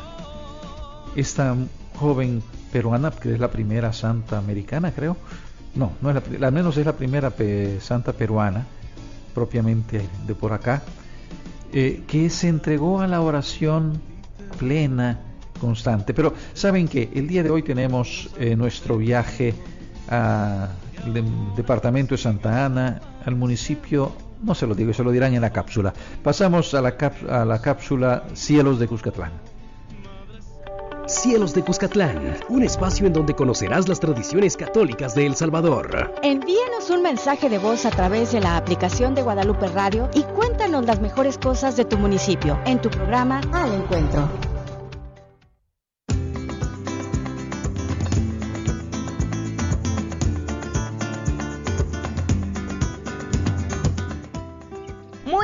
Esta 1.14 1.54
joven 1.96 2.42
peruana, 2.72 3.10
que 3.10 3.34
es 3.34 3.40
la 3.40 3.50
primera 3.50 3.92
santa 3.92 4.38
americana, 4.38 4.92
creo, 4.92 5.18
no, 5.74 5.92
no 6.00 6.08
es 6.08 6.40
la, 6.40 6.46
al 6.46 6.54
menos 6.54 6.74
es 6.78 6.86
la 6.86 6.96
primera 6.96 7.34
santa 7.80 8.14
peruana, 8.14 8.66
propiamente 9.34 10.08
de 10.26 10.34
por 10.34 10.54
acá, 10.54 10.82
eh, 11.70 12.02
que 12.06 12.30
se 12.30 12.48
entregó 12.48 13.02
a 13.02 13.06
la 13.06 13.20
oración 13.20 14.00
plena, 14.58 15.18
constante. 15.60 16.14
Pero 16.14 16.34
saben 16.52 16.88
que 16.88 17.10
el 17.14 17.28
día 17.28 17.42
de 17.42 17.50
hoy 17.50 17.62
tenemos 17.62 18.30
eh, 18.38 18.56
nuestro 18.56 18.98
viaje 18.98 19.54
al 20.08 20.70
departamento 21.56 22.14
de 22.14 22.18
Santa 22.18 22.64
Ana, 22.64 23.00
al 23.24 23.36
municipio, 23.36 24.12
no 24.42 24.54
se 24.54 24.66
lo 24.66 24.74
digo, 24.74 24.92
se 24.92 25.04
lo 25.04 25.10
dirán 25.10 25.34
en 25.34 25.42
la 25.42 25.50
cápsula. 25.50 25.92
Pasamos 26.22 26.72
a 26.74 26.80
la, 26.80 26.96
a 27.30 27.44
la 27.44 27.60
cápsula 27.60 28.24
Cielos 28.34 28.78
de 28.78 28.88
Cuscatlán. 28.88 29.32
Cielos 31.08 31.54
de 31.54 31.64
Cuscatlán, 31.64 32.36
un 32.50 32.62
espacio 32.62 33.06
en 33.06 33.14
donde 33.14 33.34
conocerás 33.34 33.88
las 33.88 33.98
tradiciones 33.98 34.58
católicas 34.58 35.14
de 35.14 35.24
El 35.24 35.36
Salvador. 35.36 36.12
Envíanos 36.22 36.90
un 36.90 37.00
mensaje 37.00 37.48
de 37.48 37.56
voz 37.56 37.86
a 37.86 37.90
través 37.90 38.32
de 38.32 38.40
la 38.40 38.58
aplicación 38.58 39.14
de 39.14 39.22
Guadalupe 39.22 39.68
Radio 39.68 40.10
y 40.12 40.22
cuéntanos 40.22 40.84
las 40.84 41.00
mejores 41.00 41.38
cosas 41.38 41.78
de 41.78 41.86
tu 41.86 41.96
municipio 41.96 42.60
en 42.66 42.78
tu 42.82 42.90
programa 42.90 43.40
Al 43.54 43.72
Encuentro. 43.72 44.28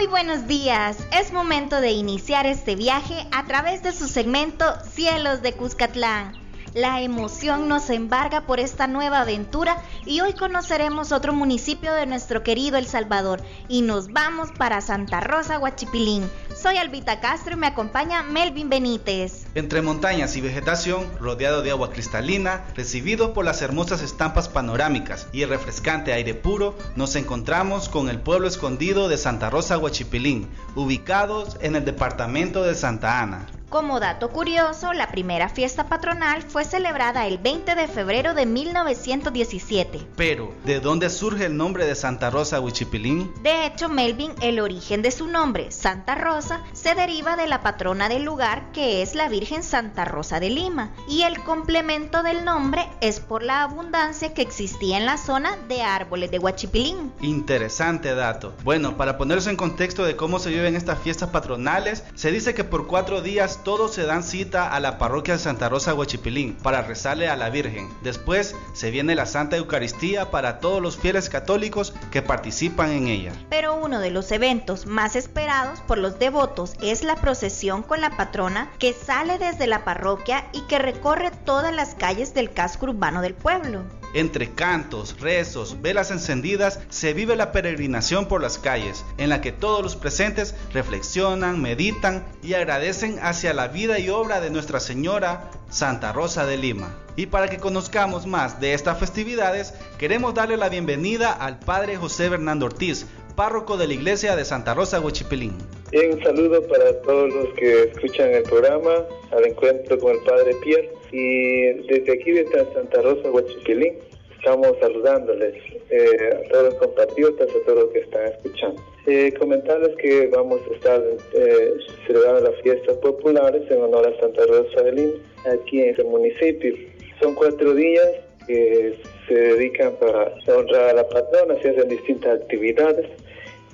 Muy 0.04 0.11
buenos 0.11 0.46
días, 0.46 0.99
es 1.18 1.32
momento 1.32 1.80
de 1.80 1.92
iniciar 1.92 2.44
este 2.44 2.76
viaje 2.76 3.26
a 3.32 3.46
través 3.46 3.82
de 3.82 3.90
su 3.90 4.06
segmento 4.06 4.66
Cielos 4.92 5.40
de 5.40 5.54
Cuscatlán. 5.54 6.43
La 6.75 7.00
emoción 7.02 7.69
nos 7.69 7.88
embarga 7.88 8.47
por 8.47 8.59
esta 8.59 8.88
nueva 8.88 9.21
aventura 9.21 9.81
y 10.07 10.23
hoy 10.23 10.33
conoceremos 10.33 11.12
otro 11.12 11.33
municipio 11.33 11.95
de 11.95 12.04
nuestro 12.04 12.43
querido 12.43 12.78
El 12.78 12.88
Salvador 12.88 13.40
y 13.69 13.83
nos 13.83 14.12
vamos 14.12 14.50
para 14.59 14.81
Santa 14.81 15.21
Rosa, 15.21 15.61
Huachipilín. 15.61 16.28
Soy 16.52 16.78
Albita 16.78 17.21
Castro 17.21 17.54
y 17.54 17.59
me 17.59 17.69
acompaña 17.69 18.25
Melvin 18.25 18.71
Benítez. 18.71 19.47
Entre 19.54 19.83
montañas 19.83 20.35
y 20.35 20.40
vegetación, 20.40 21.07
rodeado 21.21 21.62
de 21.62 21.71
agua 21.71 21.90
cristalina, 21.90 22.64
recibido 22.75 23.35
por 23.35 23.45
las 23.45 23.62
hermosas 23.62 24.02
estampas 24.02 24.49
panorámicas 24.49 25.28
y 25.33 25.43
el 25.43 25.50
refrescante 25.50 26.12
aire 26.12 26.35
puro, 26.35 26.76
nos 26.97 27.14
encontramos 27.14 27.88
con 27.88 28.09
el 28.09 28.19
pueblo 28.19 28.49
escondido 28.49 29.09
de 29.09 29.16
Santa 29.16 29.49
Rosa, 29.49 29.78
Huachipilín, 29.78 30.49
ubicados 30.75 31.57
en 31.61 31.76
el 31.76 31.85
departamento 31.85 32.64
de 32.64 32.75
Santa 32.75 33.21
Ana. 33.23 33.47
Como 33.68 33.99
dato 33.99 34.30
curioso, 34.30 34.92
la 34.92 35.09
primera 35.09 35.49
fiesta 35.49 35.88
patronal 35.88 36.42
fue 36.42 36.64
celebrada 36.64 37.26
el 37.26 37.38
20 37.38 37.75
de 37.75 37.88
febrero 37.88 38.33
de 38.33 38.47
1917. 38.47 40.06
Pero, 40.16 40.54
¿de 40.64 40.78
dónde 40.78 41.11
surge 41.11 41.47
el 41.47 41.56
nombre 41.56 41.85
de 41.85 41.97
Santa 41.97 42.30
Rosa 42.30 42.61
Huichipilín? 42.61 43.33
De 43.42 43.66
hecho, 43.66 43.88
Melvin, 43.88 44.33
el 44.40 44.61
origen 44.61 45.02
de 45.02 45.11
su 45.11 45.26
nombre, 45.26 45.73
Santa 45.73 46.14
Rosa, 46.14 46.62
se 46.73 46.94
deriva 46.94 47.37
de 47.37 47.49
la 47.49 47.62
patrona 47.62 48.09
del 48.09 48.23
lugar, 48.23 48.71
que 48.73 49.02
es 49.02 49.14
la 49.16 49.28
Virgen 49.28 49.64
Santa 49.64 50.04
Rosa 50.04 50.38
de 50.38 50.50
Lima, 50.50 50.92
y 51.09 51.23
el 51.23 51.42
complemento 51.42 52.23
del 52.23 52.44
nombre 52.44 52.88
es 53.00 53.18
por 53.18 53.42
la 53.42 53.62
abundancia 53.64 54.35
que 54.35 54.42
existía 54.42 54.99
en 54.99 55.06
la 55.06 55.18
zona 55.18 55.56
de 55.68 55.83
árboles 55.83 56.30
de 56.30 56.38
Huachipilín. 56.38 57.12
Interesante 57.23 58.14
dato. 58.14 58.54
Bueno, 58.62 58.97
para 58.97 59.18
ponerse 59.18 59.50
en 59.50 59.56
contexto 59.56 60.04
de 60.04 60.16
cómo 60.16 60.38
se 60.38 60.50
viven 60.50 60.76
estas 60.76 61.00
fiestas 61.00 61.30
patronales, 61.30 62.04
se 62.14 62.30
dice 62.30 62.54
que 62.54 62.62
por 62.62 62.87
cuatro 62.87 63.21
días 63.21 63.53
todos 63.62 63.94
se 63.94 64.04
dan 64.04 64.23
cita 64.23 64.75
a 64.75 64.80
la 64.80 64.99
parroquia 64.99 65.34
de 65.34 65.40
Santa 65.40 65.68
Rosa 65.68 65.94
Huachipilín 65.94 66.54
para 66.54 66.82
rezarle 66.82 67.28
a 67.28 67.37
la 67.37 67.50
Virgen. 67.50 67.88
Después 68.02 68.54
se 68.73 68.90
viene 68.90 69.14
la 69.14 69.26
Santa 69.26 69.56
Eucaristía 69.56 70.30
para 70.30 70.58
todos 70.61 70.82
los 70.82 70.96
fieles 70.96 71.28
católicos 71.28 71.94
que 72.11 72.23
participan 72.23 72.90
en 72.90 73.08
ella. 73.08 73.32
Pero 73.50 73.75
uno 73.75 74.00
de 74.00 74.11
los 74.11 74.32
eventos 74.32 74.87
más 74.87 75.16
esperados 75.16 75.80
por 75.80 75.99
los 75.99 76.18
devotos 76.18 76.75
es 76.80 77.04
la 77.04 77.16
procesión 77.16 77.82
con 77.82 78.00
la 78.00 78.16
patrona 78.16 78.70
que 78.78 78.92
sale 78.92 79.38
desde 79.38 79.66
la 79.66 79.84
parroquia 79.84 80.46
y 80.52 80.62
que 80.62 80.78
recorre 80.78 81.30
todas 81.44 81.75
las 81.75 81.94
calles 81.94 82.34
del 82.34 82.52
casco 82.52 82.87
urbano 82.87 83.23
del 83.23 83.34
pueblo. 83.34 83.84
Entre 84.14 84.50
cantos, 84.50 85.21
rezos, 85.21 85.83
velas 85.83 86.12
encendidas, 86.12 86.78
se 86.88 87.12
vive 87.14 87.35
la 87.35 87.50
peregrinación 87.50 88.26
por 88.26 88.40
las 88.40 88.59
calles, 88.59 89.04
en 89.18 89.28
la 89.28 89.40
que 89.40 89.50
todos 89.50 89.83
los 89.83 89.97
presentes 89.97 90.54
reflexionan, 90.73 91.61
meditan 91.61 92.25
y 92.40 92.54
agradecen 92.54 93.18
hacia 93.21 93.52
la 93.52 93.66
vida 93.66 93.99
y 93.99 94.11
obra 94.11 94.40
de 94.40 94.50
Nuestra 94.50 94.78
Señora 94.78 95.50
Santa 95.68 96.12
Rosa 96.12 96.47
de 96.47 96.56
Lima. 96.56 96.97
Y 97.16 97.26
para 97.26 97.49
que 97.49 97.59
conozcamos 97.59 98.25
más 98.25 98.61
de 98.61 98.75
estas 98.75 98.99
festividades, 98.99 99.75
queremos 99.99 100.33
darle 100.33 100.56
la 100.56 100.68
bienvenida 100.68 101.33
al 101.33 101.59
Padre 101.59 101.97
José 101.97 102.28
Bernardo 102.28 102.66
Ortiz, 102.66 103.06
párroco 103.35 103.76
de 103.76 103.88
la 103.88 103.94
iglesia 103.94 104.37
de 104.37 104.44
Santa 104.44 104.75
Rosa 104.75 105.00
Huachipilín. 105.00 105.59
un 105.92 106.23
saludo 106.23 106.64
para 106.68 107.00
todos 107.02 107.35
los 107.35 107.54
que 107.54 107.90
escuchan 107.90 108.30
el 108.30 108.44
programa, 108.44 108.92
al 109.33 109.44
encuentro 109.44 109.99
con 109.99 110.12
el 110.12 110.21
Padre 110.21 110.54
Pierre. 110.62 110.92
Y 111.14 111.75
desde 111.87 112.12
aquí, 112.12 112.33
desde 112.33 112.73
Santa 112.75 113.00
Rosa 113.00 113.30
Huachipilín, 113.30 113.94
estamos 114.37 114.76
saludándoles 114.80 115.54
eh, 115.88 116.40
a 116.44 116.49
todos 116.49 116.64
los 116.64 116.75
compatriotas, 116.75 117.49
a 117.49 117.64
todos 117.64 117.85
los 117.85 117.90
que 117.92 118.00
están 118.00 118.26
escuchando. 118.33 118.83
Eh, 119.06 119.33
comentarles 119.38 119.94
que 119.99 120.26
vamos 120.26 120.61
a 120.68 120.75
estar 120.75 121.00
eh, 121.35 121.75
celebrando 122.09 122.50
las 122.50 122.61
fiestas 122.62 122.97
populares 122.97 123.62
en 123.71 123.83
honor 123.83 124.09
a 124.09 124.21
Santa 124.21 124.44
Rosa 124.44 124.83
de 124.83 124.92
Lima, 124.92 125.12
aquí 125.47 125.83
en 125.83 125.90
este 125.90 126.02
municipio. 126.02 126.75
Son 127.23 127.37
cuatro 127.37 127.75
días 127.75 128.11
que 128.49 128.97
se 129.28 129.35
dedican 129.35 129.94
para 130.00 130.35
honrar 130.49 130.90
a 130.90 130.92
la 130.94 131.09
patrona, 131.09 131.62
se 131.62 131.68
hacen 131.68 131.90
distintas 131.90 132.40
actividades. 132.40 133.06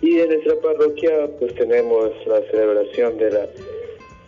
Y 0.03 0.21
en 0.21 0.29
nuestra 0.29 0.57
parroquia 0.57 1.27
pues 1.39 1.55
tenemos 1.55 2.11
la 2.27 2.43
celebración 2.51 3.17
de 3.17 3.31
la 3.31 3.49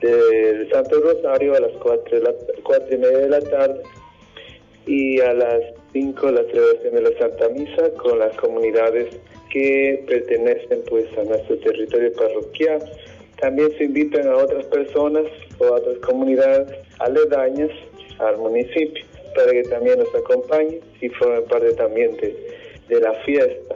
del 0.02 0.68
Santo 0.71 1.00
Rosario 1.00 1.54
a 1.54 1.61
las 1.61 1.73
cuatro, 1.82 2.18
de 2.18 2.25
la, 2.25 2.35
cuatro 2.62 2.94
y 2.94 2.99
media 2.99 3.18
de 3.18 3.28
la 3.28 3.40
tarde 3.40 3.82
y 4.87 5.21
a 5.21 5.32
las 5.32 5.62
5 5.92 6.30
la 6.30 6.42
celebración 6.44 6.94
de 6.94 7.02
la 7.02 7.18
Santa 7.18 7.49
Misa 7.50 7.90
con 8.02 8.18
las 8.18 8.37
comunidades 8.37 9.09
que 9.50 10.04
pertenecen 10.09 10.82
pues 10.88 11.06
a 11.16 11.23
nuestro 11.25 11.56
territorio 11.59 12.12
parroquial. 12.14 12.82
También 13.40 13.71
se 13.78 13.85
invitan 13.85 14.26
a 14.28 14.37
otras 14.37 14.64
personas 14.66 15.25
o 15.59 15.64
a 15.66 15.73
otras 15.73 15.99
comunidades 15.99 16.78
aledañas 16.99 17.71
al 18.18 18.38
municipio 18.38 19.04
para 19.35 19.52
que 19.52 19.62
también 19.64 19.99
nos 19.99 20.14
acompañen 20.14 20.80
y 21.00 21.09
formen 21.11 21.44
parte 21.44 21.73
también 21.75 22.16
de, 22.16 22.37
de 22.88 23.00
la 23.00 23.14
fiesta. 23.25 23.75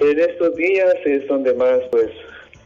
En 0.00 0.18
estos 0.18 0.54
días 0.56 0.94
es 1.04 1.26
donde 1.26 1.54
más 1.54 1.80
pues 1.90 2.10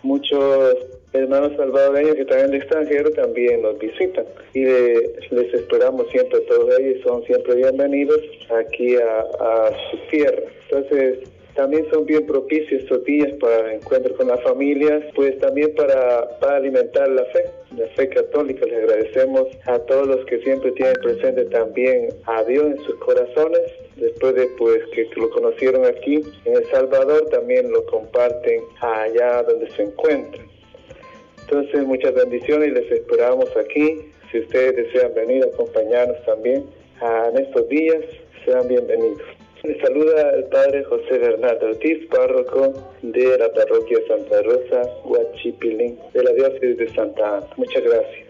muchos 0.02 0.76
hermanos 1.12 1.52
salvadoreños 1.56 2.14
que 2.14 2.22
están 2.22 2.40
en 2.40 2.44
el 2.46 2.54
extranjero 2.54 3.10
también 3.10 3.62
nos 3.62 3.78
visitan 3.78 4.24
y 4.54 4.64
les 4.64 5.54
esperamos 5.54 6.08
siempre 6.10 6.40
todos 6.40 6.78
ellos, 6.78 7.02
son 7.02 7.24
siempre 7.24 7.54
bienvenidos 7.56 8.20
aquí 8.50 8.96
a, 8.96 9.70
su 9.90 9.96
tierra. 10.10 10.42
Entonces, 10.70 11.18
también 11.54 11.86
son 11.90 12.06
bien 12.06 12.24
propicios 12.26 12.82
estos 12.82 13.04
días 13.04 13.30
para 13.38 13.74
encuentros 13.74 14.16
con 14.16 14.28
las 14.28 14.42
familias, 14.42 15.02
pues 15.14 15.38
también 15.38 15.74
para, 15.74 16.20
alimentar 16.40 17.08
la 17.10 17.24
fe, 17.26 17.44
la 17.76 17.86
fe 17.88 18.08
católica. 18.08 18.64
Les 18.64 18.78
agradecemos 18.78 19.48
a 19.66 19.78
todos 19.80 20.06
los 20.06 20.24
que 20.24 20.40
siempre 20.40 20.72
tienen 20.72 20.94
presente 21.02 21.44
también 21.46 22.08
a 22.24 22.42
Dios 22.44 22.66
en 22.66 22.78
sus 22.84 22.94
corazones. 22.96 23.60
Después 23.96 24.34
de 24.34 24.46
pues 24.56 24.80
que 24.94 25.06
lo 25.16 25.28
conocieron 25.28 25.84
aquí 25.84 26.22
en 26.46 26.56
El 26.56 26.64
Salvador, 26.70 27.28
también 27.28 27.70
lo 27.70 27.84
comparten 27.84 28.62
allá 28.80 29.42
donde 29.42 29.70
se 29.72 29.82
encuentran. 29.82 30.51
Entonces, 31.42 31.84
muchas 31.86 32.14
bendiciones 32.14 32.68
y 32.68 32.70
les 32.72 32.90
esperamos 32.90 33.48
aquí. 33.56 34.10
Si 34.30 34.40
ustedes 34.40 34.76
desean 34.76 35.14
venir 35.14 35.44
a 35.44 35.46
acompañarnos 35.46 36.24
también 36.24 36.64
en 37.00 37.38
estos 37.38 37.68
días, 37.68 38.04
sean 38.44 38.66
bienvenidos. 38.68 39.22
Les 39.62 39.80
saluda 39.80 40.30
el 40.30 40.44
Padre 40.44 40.82
José 40.84 41.18
Bernardo 41.18 41.68
Ortiz, 41.68 42.06
párroco 42.08 42.72
de 43.02 43.38
la 43.38 43.52
parroquia 43.52 43.98
Santa 44.08 44.42
Rosa, 44.42 44.82
Huachipilín, 45.04 45.98
de 46.12 46.22
la 46.24 46.32
diócesis 46.32 46.78
de 46.78 46.94
Santa 46.94 47.36
Ana. 47.36 47.46
Muchas 47.56 47.82
gracias. 47.84 48.26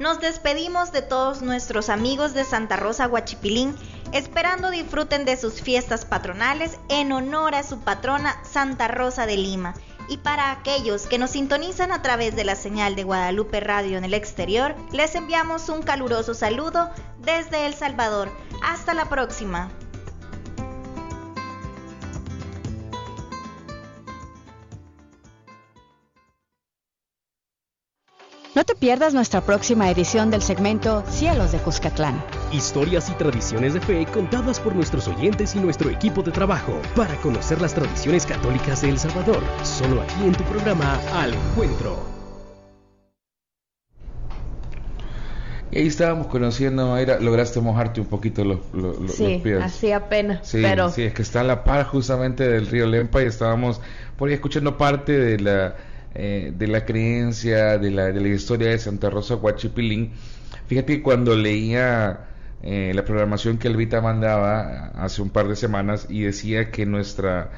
Nos 0.00 0.20
despedimos 0.20 0.92
de 0.92 1.02
todos 1.02 1.42
nuestros 1.42 1.88
amigos 1.88 2.34
de 2.34 2.44
Santa 2.44 2.76
Rosa 2.76 3.08
Huachipilín, 3.08 3.74
esperando 4.12 4.70
disfruten 4.70 5.24
de 5.24 5.36
sus 5.36 5.60
fiestas 5.60 6.04
patronales 6.04 6.78
en 6.88 7.12
honor 7.12 7.54
a 7.54 7.62
su 7.62 7.84
patrona 7.84 8.42
Santa 8.44 8.88
Rosa 8.88 9.26
de 9.26 9.36
Lima. 9.36 9.74
Y 10.08 10.18
para 10.18 10.50
aquellos 10.50 11.06
que 11.06 11.18
nos 11.18 11.30
sintonizan 11.30 11.92
a 11.92 12.00
través 12.00 12.34
de 12.34 12.44
la 12.44 12.56
señal 12.56 12.96
de 12.96 13.04
Guadalupe 13.04 13.60
Radio 13.60 13.98
en 13.98 14.04
el 14.04 14.14
exterior, 14.14 14.74
les 14.90 15.14
enviamos 15.14 15.68
un 15.68 15.82
caluroso 15.82 16.32
saludo 16.34 16.90
desde 17.18 17.66
El 17.66 17.74
Salvador. 17.74 18.30
Hasta 18.62 18.94
la 18.94 19.08
próxima. 19.08 19.70
No 28.58 28.64
te 28.64 28.74
pierdas 28.74 29.14
nuestra 29.14 29.40
próxima 29.40 29.88
edición 29.88 30.32
del 30.32 30.42
segmento 30.42 31.04
Cielos 31.08 31.52
de 31.52 31.58
Cuscatlán. 31.58 32.20
Historias 32.52 33.08
y 33.08 33.12
tradiciones 33.12 33.74
de 33.74 33.80
fe 33.80 34.04
contadas 34.12 34.58
por 34.58 34.74
nuestros 34.74 35.06
oyentes 35.06 35.54
y 35.54 35.60
nuestro 35.60 35.90
equipo 35.90 36.24
de 36.24 36.32
trabajo 36.32 36.72
para 36.96 37.14
conocer 37.18 37.60
las 37.60 37.72
tradiciones 37.72 38.26
católicas 38.26 38.82
de 38.82 38.88
El 38.88 38.98
Salvador. 38.98 39.44
Solo 39.62 40.02
aquí 40.02 40.24
en 40.24 40.32
tu 40.32 40.42
programa 40.42 40.98
Al 41.14 41.34
Encuentro. 41.34 42.04
Y 45.70 45.78
ahí 45.78 45.86
estábamos 45.86 46.26
conociendo, 46.26 46.88
Mayra, 46.88 47.20
lograste 47.20 47.60
mojarte 47.60 48.00
un 48.00 48.08
poquito 48.08 48.42
los, 48.42 48.58
los, 48.72 49.12
sí, 49.12 49.40
pies. 49.40 49.62
así 49.62 49.92
apenas, 49.92 50.48
sí, 50.48 50.58
pero... 50.60 50.90
Sí, 50.90 51.04
es 51.04 51.14
que 51.14 51.22
está 51.22 51.42
a 51.42 51.44
la 51.44 51.62
par 51.62 51.84
justamente 51.84 52.48
del 52.48 52.66
río 52.66 52.86
Lempa 52.86 53.22
y 53.22 53.26
estábamos 53.26 53.80
por 54.16 54.28
ahí 54.30 54.34
escuchando 54.34 54.76
parte 54.76 55.12
de 55.12 55.38
la, 55.38 55.76
eh, 56.14 56.52
de 56.56 56.66
la 56.66 56.84
creencia, 56.84 57.78
de 57.78 57.90
la, 57.90 58.06
de 58.06 58.20
la 58.20 58.28
historia 58.28 58.68
de 58.68 58.78
Santa 58.78 59.10
Rosa 59.10 59.36
Huachipilín. 59.36 60.12
Fíjate 60.66 60.96
que 60.96 61.02
cuando 61.02 61.34
leía 61.36 62.28
eh, 62.62 62.92
la 62.94 63.04
programación 63.04 63.58
que 63.58 63.68
Elvita 63.68 64.00
mandaba 64.00 64.88
hace 64.96 65.22
un 65.22 65.30
par 65.30 65.48
de 65.48 65.56
semanas 65.56 66.06
y 66.08 66.22
decía 66.22 66.70
que 66.70 66.86
nuestra 66.86 67.50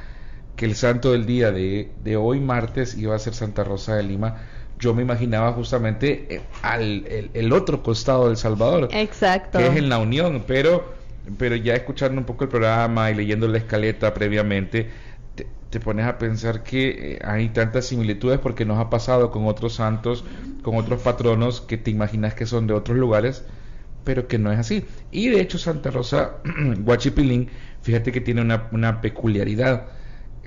que 0.57 0.67
el 0.67 0.75
santo 0.75 1.13
del 1.13 1.25
día 1.25 1.53
de, 1.53 1.91
de 2.05 2.17
hoy 2.17 2.39
martes 2.39 2.95
iba 2.99 3.17
a 3.17 3.19
ser 3.19 3.33
Santa 3.33 3.65
Rosa 3.65 3.97
de 3.97 4.03
Lima, 4.03 4.37
yo 4.79 4.95
me 4.95 5.03
imaginaba 5.03 5.53
justamente 5.53 6.27
eh, 6.29 6.41
al 6.63 7.07
el, 7.33 7.53
otro 7.53 7.83
costado 7.83 8.29
del 8.29 8.37
Salvador. 8.37 8.89
Exacto. 8.93 9.59
Que 9.59 9.69
es 9.69 9.77
en 9.77 9.89
la 9.89 9.99
Unión, 9.99 10.45
pero, 10.47 10.95
pero 11.39 11.57
ya 11.57 11.75
escuchando 11.75 12.21
un 12.21 12.27
poco 12.27 12.45
el 12.45 12.51
programa 12.51 13.11
y 13.11 13.15
leyendo 13.15 13.49
la 13.49 13.59
escaleta 13.59 14.13
previamente, 14.13 14.91
te, 15.71 15.81
pones 15.81 16.07
a 16.07 16.19
pensar 16.19 16.63
que 16.63 17.15
eh, 17.15 17.19
hay 17.25 17.49
tantas 17.51 17.87
similitudes 17.87 18.39
porque 18.39 18.65
nos 18.65 18.79
ha 18.79 18.91
pasado 18.91 19.31
con 19.31 19.47
otros 19.47 19.75
santos, 19.75 20.25
con 20.63 20.77
otros 20.77 21.01
patronos 21.03 21.61
que 21.61 21.77
te 21.79 21.91
imaginas 21.91 22.35
que 22.35 22.47
son 22.47 22.67
de 22.67 22.75
otros 22.75 22.99
lugares, 22.99 23.45
pero 24.05 24.29
que 24.29 24.39
no 24.39 24.53
es 24.53 24.59
así. 24.59 24.85
Y 25.11 25.29
de 25.29 25.41
hecho 25.41 25.59
Santa 25.59 25.91
Rosa 25.91 26.37
Guachipilín, 26.79 27.49
fíjate 27.83 28.13
que 28.13 28.21
tiene 28.21 28.43
una, 28.43 28.69
una 28.73 29.01
peculiaridad 29.01 29.87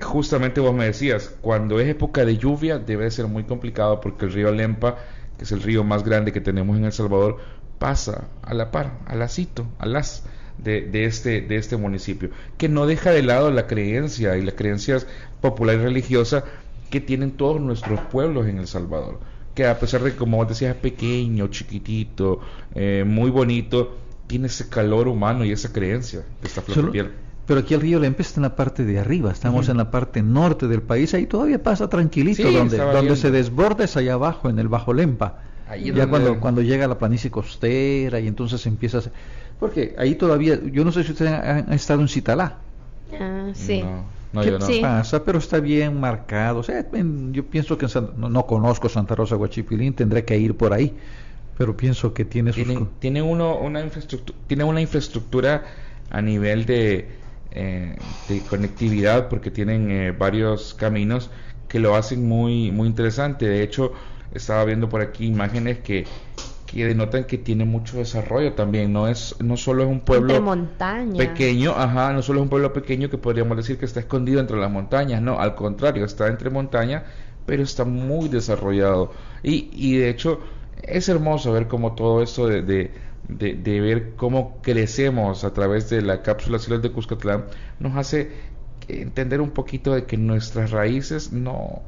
justamente 0.00 0.60
vos 0.60 0.74
me 0.74 0.86
decías, 0.86 1.34
cuando 1.40 1.80
es 1.80 1.88
época 1.88 2.24
de 2.24 2.36
lluvia 2.36 2.78
debe 2.78 3.10
ser 3.10 3.26
muy 3.26 3.44
complicado 3.44 4.00
porque 4.00 4.26
el 4.26 4.32
río 4.32 4.52
Lempa, 4.52 4.96
que 5.36 5.44
es 5.44 5.52
el 5.52 5.62
río 5.62 5.84
más 5.84 6.04
grande 6.04 6.32
que 6.32 6.40
tenemos 6.40 6.76
en 6.76 6.84
El 6.84 6.92
Salvador, 6.92 7.38
pasa 7.78 8.28
a 8.42 8.54
la 8.54 8.70
par, 8.70 8.98
al 9.06 9.18
lacito, 9.18 9.66
al 9.78 9.92
las 9.92 10.24
de, 10.58 10.82
de, 10.82 11.04
este, 11.04 11.40
de 11.40 11.56
este 11.56 11.76
municipio, 11.76 12.30
que 12.58 12.68
no 12.68 12.86
deja 12.86 13.10
de 13.10 13.22
lado 13.22 13.50
la 13.50 13.66
creencia 13.66 14.36
y 14.36 14.42
las 14.42 14.54
creencias 14.54 15.06
popular 15.40 15.76
y 15.76 15.78
religiosas 15.78 16.44
que 16.90 17.00
tienen 17.00 17.32
todos 17.32 17.60
nuestros 17.60 18.00
pueblos 18.00 18.46
en 18.46 18.58
El 18.58 18.66
Salvador, 18.66 19.20
que 19.54 19.66
a 19.66 19.78
pesar 19.78 20.02
de 20.02 20.12
que 20.12 20.16
como 20.16 20.36
vos 20.36 20.48
decías 20.48 20.74
es 20.76 20.80
pequeño, 20.80 21.48
chiquitito, 21.48 22.40
eh, 22.74 23.04
muy 23.06 23.30
bonito, 23.30 23.96
tiene 24.26 24.46
ese 24.46 24.68
calor 24.68 25.08
humano 25.08 25.44
y 25.44 25.52
esa 25.52 25.72
creencia 25.72 26.24
flor 26.42 27.10
pero 27.46 27.60
aquí 27.60 27.74
el 27.74 27.80
río 27.80 27.98
Lempe 27.98 28.22
está 28.22 28.40
en 28.40 28.44
la 28.44 28.56
parte 28.56 28.84
de 28.84 28.98
arriba, 28.98 29.30
estamos 29.30 29.68
en 29.68 29.76
la 29.76 29.90
parte 29.90 30.22
norte 30.22 30.66
del 30.66 30.80
país, 30.80 31.12
ahí 31.12 31.26
todavía 31.26 31.62
pasa 31.62 31.88
tranquilito, 31.88 32.50
donde, 32.50 32.78
donde 32.78 33.16
se 33.16 33.30
desborda 33.30 33.84
es 33.84 33.96
allá 33.96 34.14
abajo, 34.14 34.48
en 34.48 34.58
el 34.58 34.68
Bajo 34.68 34.94
Lempa. 34.94 35.42
Ya 35.82 36.06
cuando, 36.08 36.40
cuando 36.40 36.62
llega 36.62 36.86
la 36.86 36.98
planicie 36.98 37.30
costera 37.30 38.20
y 38.20 38.28
entonces 38.28 38.64
empieza 38.66 38.98
a... 38.98 39.02
Porque 39.58 39.94
ahí 39.98 40.14
todavía, 40.14 40.58
yo 40.72 40.84
no 40.84 40.92
sé 40.92 41.04
si 41.04 41.12
ustedes 41.12 41.32
han, 41.32 41.72
estado 41.72 42.00
en 42.00 42.08
Citalá. 42.08 42.58
Ah, 43.18 43.50
sí. 43.54 43.84
No, 44.32 44.42
yo 44.42 44.58
no. 44.58 44.66
pasa? 44.82 45.24
Pero 45.24 45.38
está 45.38 45.60
bien 45.60 46.00
marcado. 46.00 46.58
O 46.58 46.62
sea, 46.62 46.84
yo 47.30 47.46
pienso 47.46 47.78
que 47.78 47.86
no, 48.16 48.46
conozco 48.46 48.88
Santa 48.88 49.14
Rosa 49.14 49.36
Guachipilín, 49.36 49.94
tendré 49.94 50.24
que 50.24 50.36
ir 50.36 50.56
por 50.56 50.72
ahí. 50.72 50.94
Pero 51.56 51.76
pienso 51.76 52.12
que 52.12 52.24
tiene 52.24 52.50
Tiene, 52.50 52.86
tiene, 52.98 53.22
uno, 53.22 53.58
una 53.58 53.80
infraestructura, 53.80 54.36
tiene 54.48 54.64
una 54.64 54.80
infraestructura 54.80 55.62
a 56.10 56.20
nivel 56.20 56.66
de 56.66 57.08
eh, 57.56 57.94
de 58.28 58.40
conectividad 58.40 59.28
porque 59.28 59.52
tienen 59.52 59.88
eh, 59.88 60.10
varios 60.10 60.74
caminos 60.74 61.30
que 61.68 61.78
lo 61.78 61.94
hacen 61.94 62.26
muy 62.26 62.72
muy 62.72 62.88
interesante 62.88 63.46
de 63.46 63.62
hecho 63.62 63.92
estaba 64.34 64.64
viendo 64.64 64.88
por 64.88 65.00
aquí 65.00 65.26
imágenes 65.26 65.78
que 65.78 66.04
que 66.66 66.86
denotan 66.86 67.24
que 67.24 67.38
tiene 67.38 67.64
mucho 67.64 67.98
desarrollo 67.98 68.54
también 68.54 68.92
no 68.92 69.06
es 69.06 69.36
no 69.38 69.56
solo 69.56 69.84
es 69.84 69.88
un 69.88 70.00
pueblo 70.00 70.34
pequeño 71.16 71.72
ajá 71.76 72.12
no 72.12 72.22
solo 72.22 72.40
es 72.40 72.42
un 72.42 72.48
pueblo 72.48 72.72
pequeño 72.72 73.08
que 73.08 73.18
podríamos 73.18 73.56
decir 73.56 73.78
que 73.78 73.84
está 73.84 74.00
escondido 74.00 74.40
entre 74.40 74.56
las 74.56 74.70
montañas 74.70 75.22
no 75.22 75.38
al 75.38 75.54
contrario 75.54 76.04
está 76.04 76.26
entre 76.26 76.50
montañas 76.50 77.04
pero 77.46 77.62
está 77.62 77.84
muy 77.84 78.28
desarrollado. 78.28 79.12
Y, 79.42 79.70
y 79.72 79.96
de 79.96 80.08
hecho 80.08 80.40
es 80.82 81.08
hermoso 81.08 81.52
ver 81.52 81.68
cómo 81.68 81.94
todo 81.94 82.22
esto 82.22 82.46
de 82.46 82.62
de, 83.26 83.54
de, 83.54 83.80
ver 83.80 84.16
cómo 84.16 84.58
crecemos 84.60 85.44
a 85.44 85.54
través 85.54 85.88
de 85.88 86.02
la 86.02 86.20
cápsula 86.20 86.58
ciudad 86.58 86.80
de 86.80 86.92
Cuscatlán, 86.92 87.46
nos 87.80 87.96
hace 87.96 88.32
entender 88.86 89.40
un 89.40 89.48
poquito 89.50 89.94
de 89.94 90.04
que 90.04 90.18
nuestras 90.18 90.72
raíces 90.72 91.32
no, 91.32 91.80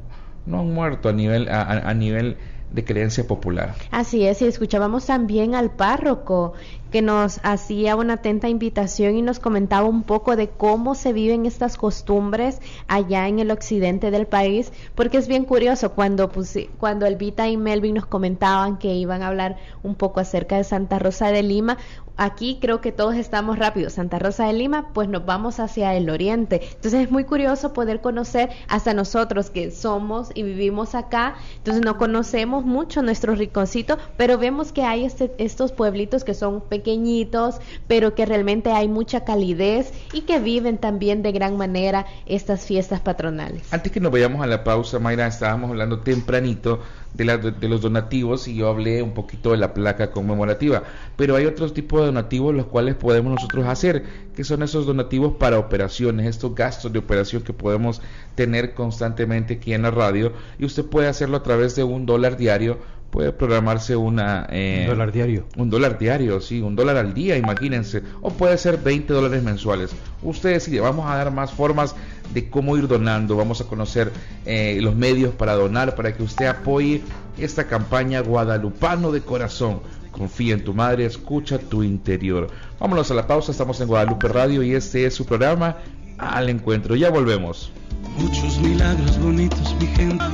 no 0.47 0.61
han 0.61 0.73
muerto 0.73 1.09
a 1.09 1.13
nivel, 1.13 1.49
a, 1.49 1.63
a 1.63 1.95
nivel 1.95 2.37
de 2.73 2.85
creencia 2.85 3.27
popular. 3.27 3.75
Así 3.91 4.27
es, 4.27 4.43
y 4.43 4.47
escuchábamos 4.47 5.07
también 5.07 5.55
al 5.55 5.71
párroco 5.71 6.55
que 6.91 7.01
nos 7.01 7.41
hacía 7.43 7.97
una 7.97 8.15
atenta 8.15 8.49
invitación 8.49 9.17
y 9.17 9.23
nos 9.23 9.39
comentaba 9.39 9.89
un 9.89 10.03
poco 10.03 10.37
de 10.37 10.49
cómo 10.49 10.95
se 10.95 11.13
viven 11.13 11.47
estas 11.47 11.77
costumbres 11.77 12.61
allá 12.89 13.29
en 13.29 13.39
el 13.39 13.51
occidente 13.51 14.11
del 14.11 14.27
país, 14.27 14.73
porque 14.95 15.19
es 15.19 15.29
bien 15.29 15.45
curioso 15.45 15.93
cuando, 15.93 16.29
pues, 16.29 16.59
cuando 16.79 17.07
Elvita 17.07 17.49
y 17.49 17.57
Melvin 17.57 17.95
nos 17.95 18.07
comentaban 18.07 18.79
que 18.79 18.95
iban 18.95 19.23
a 19.23 19.29
hablar 19.29 19.57
un 19.83 19.95
poco 19.95 20.21
acerca 20.21 20.57
de 20.57 20.65
Santa 20.65 20.99
Rosa 20.99 21.29
de 21.29 21.43
Lima, 21.43 21.79
aquí 22.17 22.59
creo 22.61 22.81
que 22.81 22.93
todos 22.93 23.17
estamos 23.17 23.59
rápidos. 23.59 23.95
Santa 23.95 24.19
Rosa 24.19 24.47
de 24.47 24.53
Lima, 24.53 24.89
pues 24.93 25.09
nos 25.09 25.25
vamos 25.25 25.61
hacia 25.61 25.95
el 25.95 26.11
oriente. 26.11 26.61
Entonces 26.63 27.05
es 27.05 27.11
muy 27.11 27.25
curioso 27.25 27.73
poder 27.73 28.01
conocer 28.01 28.51
hasta 28.69 28.95
nosotros 28.95 29.51
que 29.51 29.71
somos 29.71 30.31
y 30.35 30.43
vivimos 30.43 30.95
acá. 30.95 31.35
Entonces 31.59 31.85
no 31.85 31.99
conocemos 31.99 32.65
mucho 32.65 33.03
nuestro 33.03 33.35
rinconcito, 33.35 33.99
pero 34.17 34.39
vemos 34.39 34.73
que 34.73 34.83
hay 34.83 35.05
este, 35.05 35.33
estos 35.39 35.73
pueblitos 35.73 36.25
que 36.25 36.35
son 36.35 36.61
pequeñitos, 36.61 37.57
pero 37.87 38.15
que 38.15 38.27
realmente 38.27 38.73
hay 38.73 38.89
mucha 38.89 39.25
calidez 39.25 39.93
y 40.13 40.23
que 40.23 40.39
viven 40.39 40.79
también 40.79 41.23
de 41.23 41.33
gran 41.33 41.57
manera 41.57 42.07
estas 42.27 42.65
fiestas 42.65 43.01
patronales. 43.01 43.73
Antes 43.73 43.93
que 43.93 44.01
nos 44.01 44.13
vayamos 44.13 44.43
a 44.43 44.47
la 44.47 44.65
pausa, 44.65 44.99
Mayra, 44.99 45.27
estábamos 45.27 45.71
hablando 45.71 46.01
tempranito 46.01 46.81
de, 47.15 47.53
de, 47.59 47.69
los 47.69 47.81
donativos 47.81 48.47
y 48.49 48.57
yo 48.57 48.69
hablé 48.69 49.03
un 49.03 49.13
poquito 49.13 49.53
de 49.53 49.57
la 49.57 49.73
placa 49.73 50.11
conmemorativa. 50.11 50.83
Pero 51.17 51.37
hay 51.37 51.47
otros 51.47 51.73
tipos 51.73 52.05
de 52.05 52.06
donativos 52.07 52.55
los 52.55 52.67
cuales 52.67 52.95
podemos 52.95 53.35
nosotros 53.35 53.67
hacer, 53.67 54.05
que 54.35 54.45
son 54.45 54.63
esos 54.63 54.87
donativos 54.87 55.35
para 55.35 55.59
operaciones, 55.59 56.27
estos 56.27 56.55
gastos 56.55 56.93
de 56.93 56.99
operación 56.99 57.43
que 57.43 57.53
podemos 57.53 58.01
tener 58.35 58.75
constantemente 58.75 59.55
aquí 59.55 59.75
en 59.75 59.83
la 59.83 59.91
radio 59.91 60.33
y 60.59 60.65
usted 60.65 60.85
puede 60.85 61.09
hacerlo 61.09 61.37
a 61.37 61.43
través 61.43 61.77
de 61.77 61.85
un 61.85 62.07
dólar 62.07 62.37
diario 62.37 62.79
puede 63.11 63.33
programarse 63.33 63.97
una... 63.97 64.47
Eh, 64.51 64.81
un 64.83 64.89
dólar 64.89 65.13
diario. 65.13 65.47
Un 65.57 65.71
dólar 65.71 65.99
diario, 65.99 66.41
sí, 66.41 66.61
un 66.61 66.77
dólar 66.77 66.97
al 66.97 67.15
día, 67.15 67.37
imagínense. 67.37 68.03
O 68.21 68.31
puede 68.31 68.59
ser 68.59 68.79
20 68.79 69.13
dólares 69.13 69.43
mensuales. 69.43 69.93
Usted 70.23 70.51
decide, 70.51 70.81
vamos 70.81 71.09
a 71.09 71.17
dar 71.17 71.31
más 71.31 71.53
formas 71.53 71.95
de 72.35 72.51
cómo 72.51 72.77
ir 72.77 72.89
donando. 72.89 73.37
Vamos 73.37 73.61
a 73.61 73.65
conocer 73.65 74.13
eh, 74.45 74.79
los 74.83 74.95
medios 74.95 75.35
para 75.35 75.55
donar, 75.55 75.95
para 75.95 76.15
que 76.15 76.23
usted 76.23 76.47
apoye 76.47 77.03
esta 77.39 77.67
campaña 77.67 78.21
guadalupano 78.21 79.13
de 79.13 79.21
corazón. 79.21 79.81
Confía 80.17 80.55
en 80.55 80.65
tu 80.65 80.73
madre, 80.73 81.05
escucha 81.05 81.59
tu 81.59 81.83
interior. 81.83 82.49
Vámonos 82.81 83.11
a 83.11 83.15
la 83.15 83.27
pausa, 83.27 83.53
estamos 83.53 83.81
en 83.81 83.89
Guadalupe 83.89 84.29
Radio 84.29 84.63
y 84.63 84.75
este 84.75 85.05
es 85.07 85.15
su 85.15 85.27
programa 85.27 85.77
Al 86.19 86.49
Encuentro. 86.49 86.97
Ya 86.97 87.11
volvemos. 87.11 87.71
Muchos 88.19 88.59
milagros 88.59 89.19
bonitos, 89.19 89.77
mi 89.79 89.87
gente. 89.87 90.25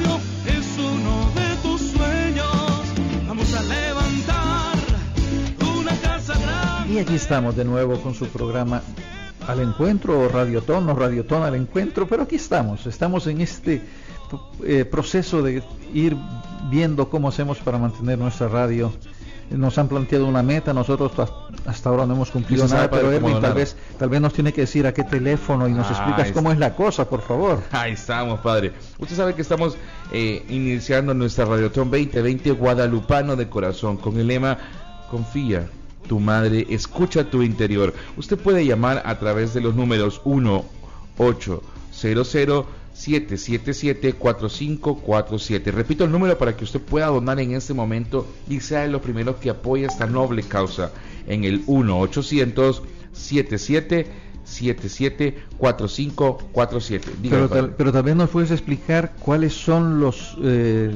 Es 0.47 0.79
uno 0.79 1.31
de 1.35 1.53
Y 6.93 6.99
aquí 6.99 7.15
estamos 7.15 7.57
de 7.57 7.65
nuevo 7.65 7.99
con 8.03 8.15
su 8.15 8.27
programa 8.27 8.83
Al 9.49 9.61
Encuentro, 9.61 10.21
o 10.21 10.29
Radiotón, 10.29 10.87
o 10.91 10.95
Radiotón 10.95 11.43
al 11.43 11.55
Encuentro, 11.55 12.07
pero 12.07 12.25
aquí 12.25 12.37
estamos, 12.37 12.87
estamos 12.87 13.27
en 13.29 13.41
este 13.41 13.81
eh, 14.63 14.85
proceso 14.85 15.43
de 15.43 15.63
ir 15.95 16.15
viendo 16.71 17.09
cómo 17.09 17.29
hacemos 17.29 17.61
para 17.61 17.79
mantener 17.79 18.19
nuestra 18.19 18.49
radio. 18.49 18.93
Nos 19.57 19.79
han 19.79 19.89
planteado 19.89 20.27
una 20.27 20.43
meta, 20.43 20.73
nosotros 20.73 21.13
hasta 21.67 21.89
ahora 21.89 22.07
no 22.07 22.15
hemos 22.15 22.31
cumplido 22.31 22.67
nada, 22.69 22.91
pero 22.91 23.13
Edwin 23.13 23.41
tal 23.41 23.55
vez, 23.55 23.77
tal 23.99 24.09
vez 24.09 24.21
nos 24.21 24.33
tiene 24.33 24.53
que 24.53 24.63
decir 24.63 24.87
a 24.87 24.95
qué 24.95 25.05
teléfono 25.05 25.69
y 25.69 25.73
nos 25.73 25.87
ah, 25.89 25.91
explicas 25.91 26.33
cómo 26.33 26.51
es 26.53 26.59
la 26.59 26.75
cosa, 26.75 27.09
por 27.09 27.23
favor. 27.23 27.63
Ahí 27.71 27.93
estamos, 27.93 28.41
padre. 28.41 28.73
Usted 28.99 29.17
sabe 29.17 29.35
que 29.35 29.43
estamos 29.43 29.77
eh, 30.13 30.45
iniciando 30.49 31.15
nuestra 31.15 31.45
Radiotón 31.45 31.91
2020 31.91 32.51
Guadalupano 32.53 33.37
de 33.37 33.49
Corazón 33.49 33.97
con 33.97 34.19
el 34.19 34.27
lema 34.27 34.59
Confía, 35.11 35.69
tu 36.09 36.21
madre 36.21 36.67
escucha 36.71 37.25
tu 37.25 37.43
interior. 37.43 37.93
Usted 38.17 38.39
puede 38.39 38.65
llamar 38.65 39.03
a 39.05 39.19
través 39.19 39.55
de 39.55 39.61
los 39.61 39.75
números 39.75 40.21
1 40.25 40.65
800 41.19 42.67
777-4547. 42.95 45.73
Repito 45.73 46.05
el 46.05 46.13
número 46.13 46.39
para 46.39 46.57
que 46.57 46.65
usted 46.65 46.81
pueda 46.81 47.07
donar 47.07 47.41
en 47.41 47.55
este 47.55 47.75
momento 47.75 48.27
y 48.49 48.61
sea 48.61 48.83
de 48.83 48.89
los 48.89 49.03
primeros 49.03 49.37
que 49.37 49.51
apoya 49.51 49.87
esta 49.87 50.07
noble 50.07 50.43
causa 50.43 50.93
en 51.27 51.45
el 51.45 51.65
1-800-77 51.67 54.07
774547. 54.45 57.13
Pero, 57.23 57.49
tal, 57.49 57.75
pero 57.75 57.93
también 57.93 58.19
nos 58.19 58.31
puedes 58.31 58.51
explicar 58.51 59.13
cuáles 59.19 59.53
son 59.55 60.01
los 60.01 60.37
eh, 60.43 60.93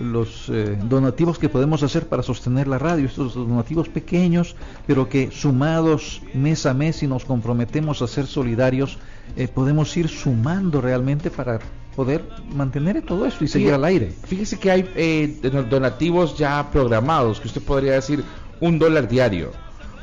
los 0.00 0.48
eh, 0.48 0.76
donativos 0.84 1.38
que 1.38 1.48
podemos 1.48 1.84
hacer 1.84 2.08
para 2.08 2.22
sostener 2.22 2.68
la 2.68 2.78
radio, 2.78 3.06
estos 3.06 3.34
donativos 3.34 3.88
pequeños, 3.88 4.56
pero 4.86 5.08
que 5.08 5.30
sumados 5.30 6.20
mes 6.34 6.66
a 6.66 6.74
mes 6.74 7.02
y 7.02 7.06
nos 7.06 7.24
comprometemos 7.24 8.02
a 8.02 8.08
ser 8.08 8.26
solidarios, 8.26 8.98
eh, 9.36 9.48
podemos 9.48 9.96
ir 9.96 10.08
sumando 10.08 10.80
realmente 10.80 11.30
para 11.30 11.58
poder 11.94 12.24
mantener 12.54 13.02
todo 13.02 13.26
esto 13.26 13.44
y 13.44 13.48
seguir 13.48 13.72
al 13.72 13.84
aire. 13.84 14.12
Fíjese 14.26 14.58
que 14.58 14.70
hay 14.70 14.90
eh, 14.94 15.38
donativos 15.68 16.38
ya 16.38 16.70
programados, 16.70 17.40
que 17.40 17.48
usted 17.48 17.62
podría 17.62 17.94
decir 17.94 18.24
un 18.60 18.78
dólar 18.78 19.08
diario 19.08 19.50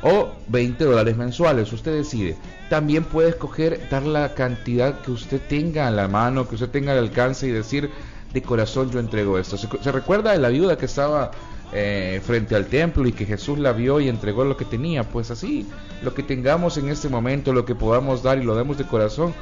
o 0.02 0.32
20 0.48 0.84
dólares 0.84 1.16
mensuales, 1.16 1.72
usted 1.72 1.92
decide. 1.92 2.36
También 2.68 3.04
puede 3.04 3.30
escoger 3.30 3.88
dar 3.90 4.04
la 4.04 4.34
cantidad 4.34 5.00
que 5.00 5.10
usted 5.10 5.40
tenga 5.48 5.88
a 5.88 5.90
la 5.90 6.08
mano, 6.08 6.48
que 6.48 6.56
usted 6.56 6.68
tenga 6.68 6.92
al 6.92 6.98
alcance 6.98 7.46
y 7.46 7.50
decir, 7.50 7.90
de 8.32 8.42
corazón 8.42 8.90
yo 8.90 9.00
entrego 9.00 9.38
esto. 9.38 9.56
¿Se, 9.56 9.92
recuerda 9.92 10.32
de 10.32 10.38
la 10.38 10.48
viuda 10.48 10.76
que 10.76 10.86
estaba 10.86 11.30
eh, 11.72 12.20
frente 12.24 12.54
al 12.54 12.66
templo 12.66 13.06
y 13.06 13.12
que 13.12 13.26
Jesús 13.26 13.58
la 13.58 13.72
vio 13.72 14.00
y 14.00 14.08
entregó 14.08 14.44
lo 14.44 14.56
que 14.56 14.64
tenía? 14.64 15.04
Pues 15.04 15.30
así, 15.30 15.66
lo 16.02 16.14
que 16.14 16.22
tengamos 16.22 16.76
en 16.78 16.88
este 16.88 17.08
momento, 17.08 17.52
lo 17.52 17.64
que 17.64 17.74
podamos 17.74 18.22
dar 18.22 18.38
y 18.38 18.44
lo 18.44 18.54
demos 18.54 18.78
de 18.78 18.84
corazón, 18.84 19.34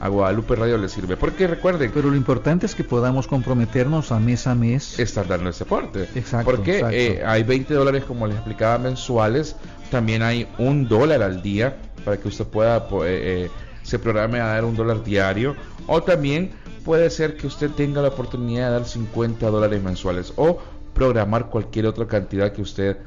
a 0.00 0.08
Guadalupe 0.08 0.54
Radio 0.54 0.78
le 0.78 0.88
sirve. 0.88 1.16
Porque 1.16 1.46
recuerden. 1.46 1.90
Pero 1.92 2.10
lo 2.10 2.16
importante 2.16 2.66
es 2.66 2.74
que 2.74 2.84
podamos 2.84 3.26
comprometernos 3.26 4.12
a 4.12 4.20
mes 4.20 4.46
a 4.46 4.54
mes. 4.54 4.98
Estar 4.98 5.26
dando 5.26 5.50
ese 5.50 5.64
aporte. 5.64 6.08
Exacto. 6.14 6.50
Porque 6.50 6.84
eh, 6.90 7.22
hay 7.24 7.42
20 7.42 7.74
dólares, 7.74 8.04
como 8.04 8.26
les 8.26 8.36
explicaba, 8.36 8.78
mensuales. 8.78 9.56
También 9.90 10.22
hay 10.22 10.46
un 10.58 10.88
dólar 10.88 11.22
al 11.22 11.42
día 11.42 11.76
para 12.04 12.16
que 12.16 12.28
usted 12.28 12.46
pueda. 12.46 12.76
Eh, 12.76 13.46
eh, 13.46 13.50
se 13.82 13.98
programe 13.98 14.40
a 14.40 14.48
dar 14.48 14.64
un 14.64 14.76
dólar 14.76 15.02
diario. 15.02 15.56
O 15.86 16.02
también 16.02 16.52
puede 16.84 17.10
ser 17.10 17.36
que 17.36 17.46
usted 17.46 17.70
tenga 17.70 18.02
la 18.02 18.08
oportunidad 18.08 18.66
de 18.66 18.72
dar 18.72 18.84
50 18.84 19.50
dólares 19.50 19.82
mensuales. 19.82 20.32
O 20.36 20.60
programar 20.98 21.48
cualquier 21.48 21.86
otra 21.86 22.08
cantidad 22.08 22.52
que 22.52 22.60
usted 22.60 22.98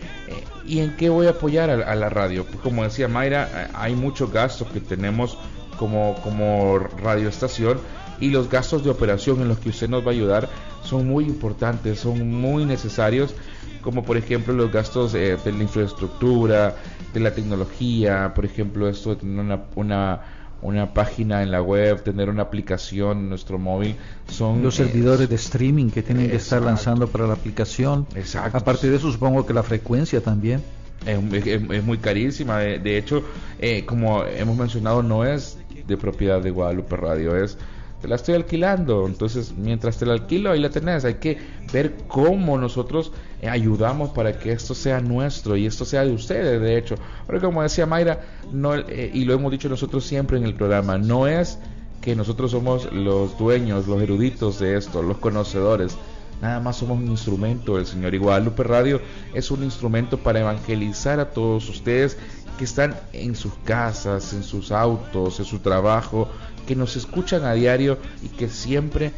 ¿y 0.67 0.81
en 0.81 0.97
qué 0.97 1.09
voy 1.09 1.27
a 1.27 1.31
apoyar 1.31 1.71
a, 1.71 1.95
la 1.95 2.09
radio? 2.09 2.45
Pues 2.45 2.59
como 2.59 2.85
decía 2.85 3.09
Mayra, 3.09 3.49
eh, 3.53 3.69
hay 3.75 3.95
muchos 3.95 4.33
gastos 4.33 4.69
que 4.69 4.81
tenemos 4.81 5.39
como, 5.79 6.15
como 6.23 6.79
radioestación 6.79 7.81
y 8.21 8.31
los 8.31 8.51
gastos 8.51 8.85
de 8.85 8.91
operación 8.91 9.41
en 9.41 9.49
los 9.49 9.59
que 9.59 9.71
usted 9.71 9.89
nos 9.89 10.05
va 10.05 10.09
a 10.09 10.15
ayudar 10.15 10.49
son 10.83 11.09
muy 11.09 11.25
importantes, 11.25 12.01
son 12.01 12.33
muy 12.33 12.65
necesarios 12.65 13.35
como 13.81 14.05
por 14.05 14.17
ejemplo 14.17 14.53
los 14.53 14.71
gastos 14.71 15.13
de 15.13 15.39
la 15.45 15.63
infraestructura, 15.63 16.77
de 17.13 17.21
la 17.21 17.33
tecnología, 17.33 18.33
por 18.35 18.45
ejemplo 18.45 18.89
esto 18.89 19.11
de 19.11 19.17
tener 19.17 19.41
una, 19.41 19.61
una, 19.75 20.21
una 20.63 20.93
página 20.93 21.43
en 21.43 21.51
la 21.51 21.63
web, 21.63 22.03
tener 22.03 22.29
una 22.29 22.43
aplicación 22.43 23.19
en 23.19 23.29
nuestro 23.29 23.59
móvil, 23.59 23.97
son 24.29 24.63
los 24.63 24.75
servidores 24.75 25.29
de 25.29 25.35
streaming 25.37 25.91
que 25.91 26.03
tienen 26.03 26.31
que 26.31 26.37
estar 26.37 26.63
lanzando 26.63 27.09
para 27.09 27.27
la 27.27 27.35
aplicación. 27.35 28.07
Exacto. 28.15 28.59
Aparte 28.59 28.91
de 28.91 28.97
eso, 28.97 29.11
supongo 29.11 29.47
que 29.47 29.55
la 29.55 29.63
frecuencia 29.63 30.21
también. 30.21 30.63
Es, 31.07 31.83
muy 31.83 31.97
carísima. 31.97 32.59
De, 32.59 32.99
hecho, 32.99 33.25
eh, 33.59 33.87
como 33.87 34.23
hemos 34.25 34.59
mencionado, 34.59 35.03
no 35.03 35.25
es 35.25 35.57
de 35.87 35.97
propiedad 35.97 36.43
de 36.43 36.51
Guadalupe 36.51 36.95
Radio, 36.95 37.43
es 37.43 37.57
te 38.01 38.09
la 38.09 38.17
estoy 38.17 38.35
alquilando. 38.35 39.07
Entonces, 39.07 39.53
mientras 39.57 39.99
te 39.99 40.07
la 40.07 40.15
alquilo, 40.15 40.51
ahí 40.51 40.61
la 40.61 40.71
tenés. 40.71 41.05
Hay 41.05 41.15
que 41.15 41.39
ver 41.73 41.95
cómo 42.09 42.59
nosotros 42.59 43.13
eh, 43.43 43.49
ayudamos 43.49 44.11
para 44.11 44.39
que 44.39 44.53
esto 44.53 44.75
sea 44.75 45.01
nuestro 45.01 45.57
y 45.57 45.67
esto 45.67 45.85
sea 45.85 46.05
de 46.05 46.13
ustedes, 46.13 46.61
de 46.61 46.79
hecho. 46.79 46.97
Porque 47.27 47.41
como 47.41 47.63
decía 47.63 47.87
Mayra, 47.87 48.21
no, 48.53 48.75
eh, 48.75 49.11
y 49.13 49.25
lo 49.25 49.35
hemos 49.35 49.53
dicho 49.53 49.69
nosotros 49.69 50.05
siempre 50.05 50.39
en 50.39 50.45
el 50.45 50.55
programa, 50.55 50.99
no 50.99 51.27
es 51.27 51.59
que 52.01 52.17
nosotros 52.17 52.51
somos 52.53 52.91
los 52.93 53.37
dueños, 53.39 53.87
los 53.87 54.01
eruditos 54.01 54.59
de 54.59 54.77
esto, 54.77 55.03
los 55.03 55.19
conocedores. 55.19 55.97
Nada 56.41 56.59
más 56.59 56.77
somos 56.77 56.99
un 56.99 57.09
instrumento 57.09 57.77
del 57.77 57.85
Señor. 57.85 58.15
Y 58.15 58.19
Guadalupe 58.19 58.63
Radio 58.63 59.01
es 59.35 59.51
un 59.51 59.63
instrumento 59.63 60.17
para 60.17 60.41
evangelizar 60.41 61.21
a 61.21 61.31
todos 61.31 61.69
ustedes 61.69 62.17
que 62.61 62.65
están 62.65 62.95
en 63.15 63.35
sus 63.35 63.55
casas, 63.65 64.35
en 64.35 64.43
sus 64.43 64.71
autos, 64.71 65.39
en 65.39 65.47
su 65.47 65.61
trabajo, 65.61 66.29
que 66.67 66.77
nos 66.77 66.95
escuchan 66.95 67.43
a 67.47 67.55
diario 67.55 67.97
y 68.23 68.29
que 68.29 68.51
siempre 68.51 69.07
eh, 69.07 69.13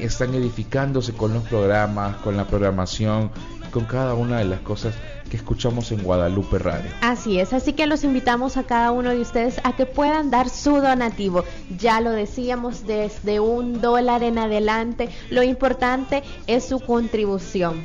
están 0.00 0.32
edificándose 0.32 1.12
con 1.12 1.34
los 1.34 1.42
programas, 1.42 2.16
con 2.22 2.38
la 2.38 2.46
programación, 2.46 3.32
con 3.70 3.84
cada 3.84 4.14
una 4.14 4.38
de 4.38 4.46
las 4.46 4.60
cosas 4.60 4.94
que 5.28 5.36
escuchamos 5.36 5.92
en 5.92 6.02
Guadalupe 6.02 6.58
Radio. 6.58 6.90
Así 7.02 7.38
es, 7.38 7.52
así 7.52 7.74
que 7.74 7.86
los 7.86 8.02
invitamos 8.02 8.56
a 8.56 8.62
cada 8.62 8.92
uno 8.92 9.10
de 9.10 9.20
ustedes 9.20 9.60
a 9.62 9.76
que 9.76 9.84
puedan 9.84 10.30
dar 10.30 10.48
su 10.48 10.80
donativo. 10.80 11.44
Ya 11.78 12.00
lo 12.00 12.12
decíamos, 12.12 12.86
desde 12.86 13.40
un 13.40 13.82
dólar 13.82 14.22
en 14.22 14.38
adelante, 14.38 15.10
lo 15.28 15.42
importante 15.42 16.22
es 16.46 16.64
su 16.64 16.80
contribución. 16.80 17.82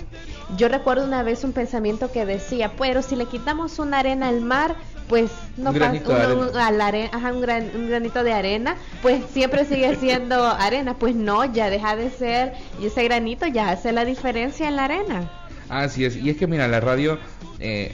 Yo 0.57 0.67
recuerdo 0.69 1.03
una 1.05 1.23
vez 1.23 1.43
un 1.43 1.51
pensamiento 1.53 2.11
que 2.11 2.25
decía, 2.25 2.71
pero 2.77 3.01
si 3.01 3.15
le 3.15 3.25
quitamos 3.25 3.79
una 3.79 3.99
arena 3.99 4.29
al 4.29 4.41
mar, 4.41 4.75
pues 5.09 5.29
no 5.57 5.71
Un 5.71 5.79
pasa 5.79 6.01
un, 6.05 6.11
arena. 6.11 6.67
a 6.67 6.71
la 6.71 6.87
are- 6.87 7.09
ajá, 7.11 7.33
un 7.33 7.41
gran- 7.41 7.71
un 7.75 7.89
granito 7.89 8.23
de 8.23 8.31
arena, 8.33 8.75
pues 9.01 9.23
siempre 9.33 9.65
sigue 9.65 9.95
siendo 9.99 10.45
arena. 10.47 10.97
Pues 10.97 11.15
no, 11.15 11.43
ya 11.51 11.69
deja 11.69 11.95
de 11.95 12.09
ser, 12.09 12.53
y 12.81 12.85
ese 12.87 13.03
granito 13.03 13.47
ya 13.47 13.69
hace 13.71 13.91
la 13.91 14.05
diferencia 14.05 14.67
en 14.67 14.75
la 14.77 14.85
arena. 14.85 15.29
Así 15.67 16.05
es, 16.05 16.15
y 16.15 16.29
es 16.29 16.37
que 16.37 16.47
mira, 16.47 16.67
la 16.67 16.79
radio 16.79 17.17
eh, 17.59 17.91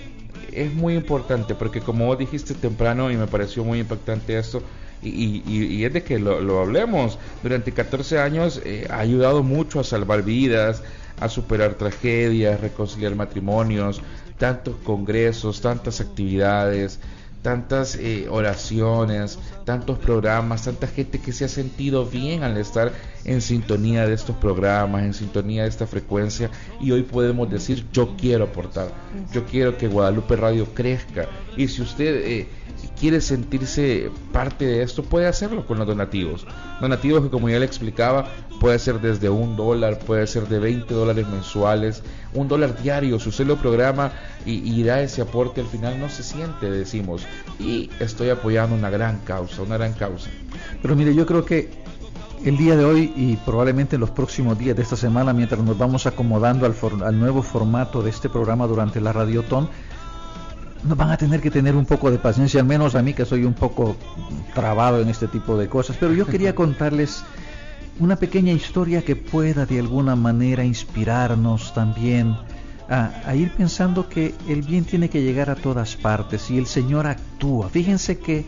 es 0.51 0.73
muy 0.73 0.93
importante 0.95 1.55
porque 1.55 1.79
como 1.79 2.05
vos 2.05 2.19
dijiste 2.19 2.53
temprano 2.53 3.09
y 3.11 3.15
me 3.17 3.27
pareció 3.27 3.63
muy 3.63 3.79
impactante 3.79 4.37
esto, 4.37 4.61
y, 5.01 5.09
y- 5.09 5.43
y- 5.47 5.63
y 5.77 5.85
es 5.85 5.93
de 5.93 6.03
que 6.03 6.19
lo, 6.19 6.41
lo 6.41 6.59
hablemos, 6.59 7.17
durante 7.41 7.71
14 7.71 8.19
años 8.19 8.61
eh, 8.65 8.85
ha 8.89 8.99
ayudado 8.99 9.41
mucho 9.41 9.79
a 9.79 9.83
salvar 9.83 10.21
vidas, 10.21 10.83
a 11.21 11.29
superar 11.29 11.75
tragedias, 11.75 12.59
reconciliar 12.59 13.15
matrimonios, 13.15 14.01
tantos 14.37 14.75
congresos, 14.83 15.61
tantas 15.61 16.01
actividades, 16.01 16.99
tantas 17.41 17.95
eh, 17.95 18.27
oraciones, 18.29 19.39
tantos 19.65 19.97
programas, 19.97 20.65
tanta 20.65 20.87
gente 20.87 21.19
que 21.19 21.31
se 21.31 21.45
ha 21.45 21.47
sentido 21.47 22.05
bien 22.05 22.43
al 22.43 22.57
estar 22.57 22.91
en 23.25 23.41
sintonía 23.41 24.07
de 24.07 24.13
estos 24.13 24.35
programas, 24.35 25.03
en 25.03 25.13
sintonía 25.13 25.63
de 25.63 25.69
esta 25.69 25.87
frecuencia 25.87 26.49
y 26.79 26.91
hoy 26.91 27.03
podemos 27.03 27.49
decir 27.49 27.85
yo 27.91 28.15
quiero 28.17 28.45
aportar, 28.45 28.89
yo 29.31 29.45
quiero 29.45 29.77
que 29.77 29.87
Guadalupe 29.87 30.35
Radio 30.35 30.65
crezca 30.73 31.27
y 31.57 31.67
si 31.67 31.81
usted 31.81 32.15
eh, 32.25 32.47
quiere 33.01 33.19
sentirse 33.19 34.11
parte 34.31 34.63
de 34.63 34.83
esto 34.83 35.01
puede 35.01 35.25
hacerlo 35.25 35.65
con 35.65 35.79
los 35.79 35.87
donativos, 35.87 36.45
donativos 36.79 37.23
que 37.23 37.31
como 37.31 37.49
ya 37.49 37.57
le 37.57 37.65
explicaba 37.65 38.27
puede 38.59 38.77
ser 38.77 39.01
desde 39.01 39.27
un 39.27 39.55
dólar, 39.55 39.97
puede 39.97 40.27
ser 40.27 40.47
de 40.47 40.59
20 40.59 40.93
dólares 40.93 41.27
mensuales, 41.27 42.03
un 42.35 42.47
dólar 42.47 42.79
diario, 42.79 43.19
si 43.19 43.29
usted 43.29 43.47
lo 43.47 43.57
programa 43.57 44.11
y, 44.45 44.71
y 44.71 44.83
da 44.83 45.01
ese 45.01 45.23
aporte 45.23 45.61
al 45.61 45.67
final 45.67 45.99
no 45.99 46.09
se 46.09 46.21
siente, 46.21 46.69
decimos, 46.69 47.25
y 47.59 47.89
estoy 47.99 48.29
apoyando 48.29 48.75
una 48.75 48.91
gran 48.91 49.17
causa, 49.21 49.63
una 49.63 49.77
gran 49.77 49.93
causa. 49.93 50.29
Pero 50.83 50.95
mire, 50.95 51.15
yo 51.15 51.25
creo 51.25 51.43
que 51.43 51.71
el 52.45 52.55
día 52.55 52.75
de 52.75 52.85
hoy 52.85 53.11
y 53.15 53.35
probablemente 53.37 53.95
en 53.95 54.01
los 54.01 54.11
próximos 54.11 54.59
días 54.59 54.75
de 54.75 54.83
esta 54.83 54.95
semana, 54.95 55.33
mientras 55.33 55.59
nos 55.63 55.75
vamos 55.75 56.05
acomodando 56.05 56.67
al, 56.67 56.75
al 57.03 57.19
nuevo 57.19 57.41
formato 57.41 58.03
de 58.03 58.11
este 58.11 58.29
programa 58.29 58.67
durante 58.67 59.01
la 59.01 59.11
Radiotón, 59.11 59.69
van 60.83 61.11
a 61.11 61.17
tener 61.17 61.41
que 61.41 61.51
tener 61.51 61.75
un 61.75 61.85
poco 61.85 62.11
de 62.11 62.17
paciencia, 62.17 62.59
al 62.59 62.67
menos 62.67 62.95
a 62.95 63.01
mí 63.01 63.13
que 63.13 63.25
soy 63.25 63.43
un 63.43 63.53
poco 63.53 63.95
trabado 64.53 65.01
en 65.01 65.09
este 65.09 65.27
tipo 65.27 65.57
de 65.57 65.67
cosas. 65.67 65.97
Pero 65.99 66.13
yo 66.13 66.25
quería 66.25 66.55
contarles 66.55 67.23
una 67.99 68.15
pequeña 68.15 68.53
historia 68.53 69.03
que 69.03 69.15
pueda 69.15 69.65
de 69.65 69.79
alguna 69.79 70.15
manera 70.15 70.63
inspirarnos 70.63 71.73
también 71.73 72.35
a, 72.89 73.11
a 73.25 73.35
ir 73.35 73.51
pensando 73.51 74.09
que 74.09 74.33
el 74.47 74.63
bien 74.63 74.85
tiene 74.85 75.09
que 75.09 75.21
llegar 75.21 75.49
a 75.49 75.55
todas 75.55 75.95
partes 75.95 76.49
y 76.49 76.57
el 76.57 76.65
Señor 76.65 77.07
actúa. 77.07 77.69
Fíjense 77.69 78.17
que 78.17 78.45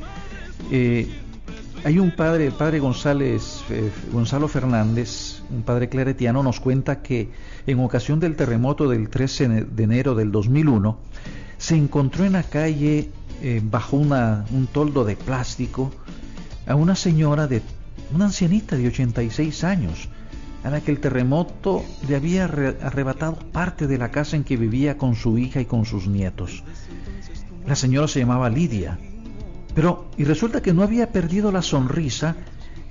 eh, 0.72 1.08
hay 1.84 2.00
un 2.00 2.12
padre, 2.12 2.48
el 2.48 2.54
padre 2.54 2.80
González, 2.80 3.64
eh, 3.70 3.92
Gonzalo 4.12 4.48
Fernández, 4.48 5.42
un 5.52 5.64
padre 5.64 5.90
claretiano, 5.90 6.42
nos 6.42 6.60
cuenta 6.60 7.02
que 7.02 7.30
en 7.68 7.80
ocasión 7.80 8.20
del 8.20 8.36
terremoto 8.36 8.88
del 8.88 9.10
13 9.10 9.66
de 9.66 9.84
enero 9.84 10.16
del 10.16 10.32
2001, 10.32 10.98
se 11.64 11.78
encontró 11.78 12.26
en 12.26 12.34
la 12.34 12.44
calle, 12.44 13.10
eh, 13.42 13.62
bajo 13.64 13.96
una, 13.96 14.44
un 14.52 14.68
toldo 14.68 15.06
de 15.06 15.16
plástico, 15.16 15.92
a 16.68 16.76
una 16.76 16.94
señora 16.94 17.48
de, 17.48 17.62
una 18.14 18.26
ancianita 18.26 18.76
de 18.76 18.88
86 18.88 19.64
años, 19.64 20.10
a 20.66 20.70
la 20.70 20.82
que 20.82 20.92
el 20.92 21.00
terremoto 21.00 21.82
le 22.10 22.18
había 22.18 22.50
arre- 22.50 22.76
arrebatado 22.82 23.38
parte 23.54 23.88
de 23.88 23.98
la 23.98 24.12
casa 24.12 24.36
en 24.36 24.44
que 24.44 24.58
vivía 24.58 24.98
con 24.98 25.16
su 25.16 25.38
hija 25.38 25.62
y 25.62 25.66
con 25.66 25.86
sus 25.86 26.06
nietos. 26.08 26.66
La 27.66 27.78
señora 27.78 28.10
se 28.10 28.20
llamaba 28.20 28.50
Lidia. 28.50 29.00
Pero, 29.74 30.10
y 30.18 30.26
resulta 30.26 30.62
que 30.62 30.74
no 30.74 30.84
había 30.84 31.14
perdido 31.14 31.50
la 31.54 31.62
sonrisa, 31.62 32.36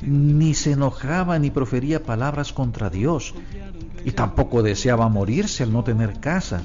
ni 0.01 0.55
se 0.55 0.73
enojaba 0.73 1.39
ni 1.39 1.51
profería 1.51 2.03
palabras 2.03 2.55
contra 2.55 2.89
Dios, 2.89 3.35
y 4.03 4.13
tampoco 4.13 4.63
deseaba 4.63 5.11
morirse 5.11 5.63
al 5.63 5.73
no 5.75 5.85
tener 5.85 6.21
casa. 6.21 6.63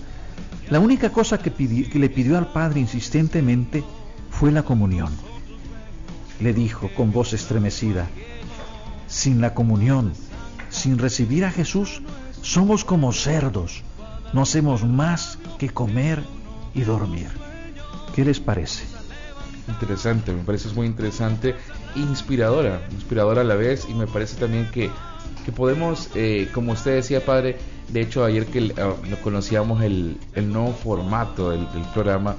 La 0.70 0.80
única 0.80 1.12
cosa 1.12 1.38
que, 1.38 1.52
que 1.54 2.00
le 2.00 2.10
pidió 2.10 2.38
al 2.38 2.52
Padre 2.52 2.82
insistentemente 2.82 3.84
fue 4.30 4.52
la 4.52 4.64
comunión. 4.64 5.12
Le 6.40 6.54
dijo 6.54 6.90
con 6.96 7.12
voz 7.12 7.34
estremecida, 7.34 8.08
sin 9.08 9.42
la 9.42 9.54
comunión, 9.54 10.14
sin 10.70 10.98
recibir 10.98 11.46
a 11.46 11.52
Jesús, 11.52 12.02
somos 12.42 12.84
como 12.84 13.14
cerdos, 13.14 13.84
no 14.34 14.42
hacemos 14.42 14.84
más 14.84 15.40
que 15.58 15.70
comer 15.70 16.24
y 16.74 16.82
dormir. 16.82 17.30
¿Qué 18.14 18.26
les 18.26 18.40
parece? 18.40 18.84
Interesante, 19.68 20.32
me 20.32 20.44
parece 20.44 20.70
muy 20.70 20.86
interesante, 20.86 21.56
inspiradora, 21.96 22.82
inspiradora 22.92 23.42
a 23.42 23.46
la 23.46 23.56
vez 23.56 23.88
y 23.90 23.94
me 23.94 24.08
parece 24.08 24.38
también 24.38 24.70
que, 24.72 24.92
que 25.48 25.54
podemos, 25.54 26.10
eh, 26.14 26.50
como 26.54 26.74
usted 26.74 26.96
decía 26.96 27.24
padre, 27.24 27.56
de 27.88 28.02
hecho 28.02 28.26
ayer 28.26 28.48
que 28.48 28.60
lo 28.60 29.22
conocíamos 29.24 29.82
el, 29.82 30.18
el 30.36 30.52
nuevo 30.52 30.74
formato 30.74 31.52
del, 31.52 31.62
del 31.72 31.84
programa, 31.94 32.36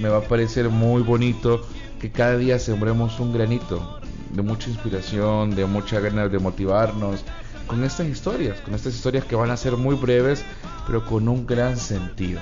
me 0.00 0.08
va 0.08 0.16
a 0.16 0.22
parecer 0.22 0.70
muy 0.70 1.02
bonito 1.02 1.60
que 2.00 2.10
cada 2.10 2.38
día 2.38 2.58
sembremos 2.58 3.20
un 3.20 3.34
granito 3.34 4.00
de 4.30 4.40
mucha 4.40 4.70
inspiración, 4.70 5.54
de 5.54 5.66
muchas 5.66 6.02
ganas 6.02 6.32
de 6.32 6.38
motivarnos 6.38 7.24
con 7.66 7.84
estas 7.84 8.06
historias, 8.06 8.58
con 8.62 8.74
estas 8.74 8.94
historias 8.94 9.26
que 9.26 9.36
van 9.36 9.50
a 9.50 9.56
ser 9.58 9.76
muy 9.76 9.94
breves, 9.94 10.42
pero 10.86 11.04
con 11.04 11.28
un 11.28 11.46
gran 11.46 11.76
sentido. 11.76 12.40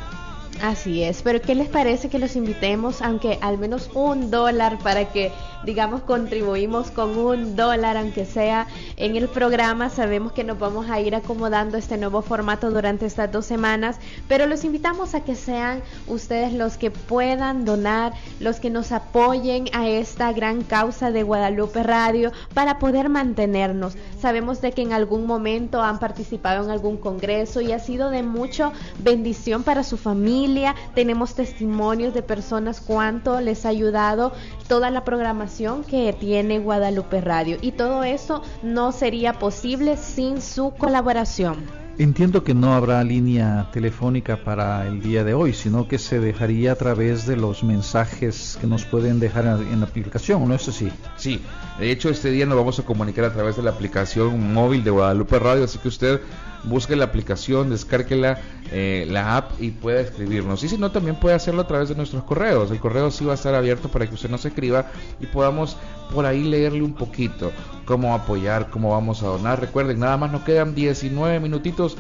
Así 0.63 1.03
es, 1.03 1.23
pero 1.23 1.41
¿qué 1.41 1.57
les 1.57 1.69
parece 1.69 2.09
que 2.09 2.21
los 2.21 2.37
invitemos, 2.37 3.03
aunque 3.03 3.41
al 3.43 3.59
menos 3.59 3.91
un 3.95 4.31
dólar, 4.31 4.79
para 4.79 5.09
que, 5.09 5.33
digamos, 5.65 6.03
contribuimos 6.03 6.91
con 6.91 7.17
un 7.17 7.57
dólar, 7.57 7.97
aunque 7.97 8.25
sea 8.25 8.67
en 8.97 9.17
el 9.17 9.29
programa? 9.29 9.91
Sabemos 9.91 10.33
que 10.33 10.45
nos 10.45 10.59
vamos 10.59 10.91
a 10.91 11.01
ir 11.01 11.15
acomodando 11.15 11.79
este 11.79 11.97
nuevo 11.97 12.23
formato 12.23 12.71
durante 12.71 13.07
estas 13.07 13.33
dos 13.33 13.47
semanas, 13.47 13.99
pero 14.29 14.47
los 14.47 14.65
invitamos 14.65 15.15
a 15.15 15.25
que 15.25 15.35
sean 15.35 15.83
ustedes 16.07 16.53
los 16.53 16.77
que 16.77 16.91
puedan 16.91 17.65
donar, 17.65 18.13
los 18.41 18.61
que 18.61 18.71
nos 18.71 18.93
apoyen 18.93 19.67
a 19.73 19.89
esta 19.89 20.33
gran 20.33 20.63
causa 20.63 21.11
de 21.11 21.23
Guadalupe 21.23 21.83
Radio 21.83 22.33
para 22.53 22.79
poder 22.79 23.09
mantenernos. 23.09 23.97
Sabemos 24.21 24.61
de 24.61 24.73
que 24.73 24.83
en 24.83 24.93
algún 24.93 25.27
momento 25.27 25.83
han 25.83 25.99
participado 25.99 26.65
en 26.65 26.71
algún 26.71 26.97
congreso 26.97 27.61
y 27.61 27.73
ha 27.73 27.79
sido 27.79 28.11
de 28.11 28.23
mucha 28.23 28.73
bendición 28.99 29.63
para 29.63 29.85
su 29.85 29.97
familia. 29.97 30.75
Tenemos 30.95 31.35
testimonios 31.35 32.15
de 32.15 32.23
personas 32.23 32.81
cuánto 32.81 33.41
les 33.41 33.65
ha 33.65 33.71
ayudado 33.71 34.33
toda 34.69 34.91
la 34.91 35.05
programación 35.05 35.54
que 35.89 36.13
tiene 36.19 36.59
Guadalupe 36.59 37.21
Radio. 37.21 37.59
Y 37.61 37.73
todo 37.73 38.03
eso 38.03 38.43
no 38.65 38.91
sería 38.91 39.35
posible 39.35 39.97
sin 39.97 40.43
su 40.43 40.73
colaboración. 40.77 41.59
Entiendo 41.97 42.43
que 42.43 42.55
no 42.55 42.75
habrá 42.75 43.05
línea 43.05 43.69
telefónica 43.73 44.43
para 44.43 44.85
el 44.89 45.01
día 45.01 45.23
de 45.23 45.33
hoy, 45.33 45.53
sino 45.53 45.87
que 45.87 45.99
se 45.99 46.19
dejaría 46.19 46.73
a 46.73 46.75
través 46.75 47.25
de 47.25 47.37
los 47.37 47.63
mensajes 47.63 48.59
que 48.61 48.67
nos 48.67 48.85
pueden 48.85 49.21
dejar 49.21 49.47
en 49.47 49.73
en 49.75 49.79
la 49.79 49.87
aplicación, 49.87 50.49
¿no 50.49 50.57
es 50.57 50.67
así? 50.67 50.91
Sí, 51.17 51.41
de 51.79 51.91
hecho 51.91 52.09
este 52.09 52.31
día 52.31 52.47
nos 52.47 52.57
vamos 52.57 52.79
a 52.79 52.85
comunicar 52.85 53.25
a 53.25 53.33
través 53.33 53.57
de 53.57 53.63
la 53.63 53.71
aplicación 53.71 54.53
móvil 54.53 54.85
de 54.85 54.91
Guadalupe 54.91 55.39
Radio, 55.39 55.65
así 55.65 55.79
que 55.79 55.89
usted 55.89 56.21
busque 56.65 56.97
la 56.97 57.05
aplicación, 57.05 57.71
descárguela, 57.71 58.41
eh, 58.73 59.07
la 59.09 59.37
app 59.37 59.53
y 59.61 59.71
pueda 59.71 60.01
escribirnos. 60.01 60.65
Y 60.65 60.69
si 60.69 60.79
no, 60.79 60.91
también 60.91 61.15
puede 61.17 61.35
hacerlo 61.35 61.63
a 61.63 61.67
través 61.67 61.89
de 61.89 61.95
nuestros 61.95 62.25
correos. 62.25 62.71
El 62.71 62.81
correo 62.81 63.11
sí 63.11 63.25
va 63.25 63.33
a 63.33 63.37
estar 63.37 63.55
abierto 63.55 63.89
para 63.89 64.07
que 64.07 64.15
usted 64.15 64.29
nos 64.31 64.45
escriba 64.45 64.91
y 65.21 65.27
podamos 65.27 65.79
por 66.13 66.27
ahí 66.27 66.45
leerle 66.45 66.83
un 66.83 66.95
poquito 66.95 67.53
cómo 67.85 68.15
apoyar, 68.15 68.71
cómo 68.71 68.91
vamos 68.91 69.23
a 69.23 69.27
donar. 69.27 69.61
Recuerden, 69.61 70.01
nada 70.01 70.17
más 70.17 70.33
nos 70.33 70.43
quedan 70.43 70.75
19 70.75 71.39
minutitos 71.41 71.97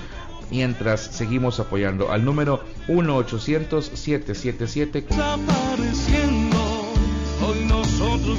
mientras 0.50 1.00
seguimos 1.00 1.60
apoyando 1.60 2.10
al 2.10 2.24
número 2.24 2.64
1-800-777. 2.88 5.06
desapareciendo. 5.08 6.56
Hoy 7.46 7.64
nosotros 7.66 8.38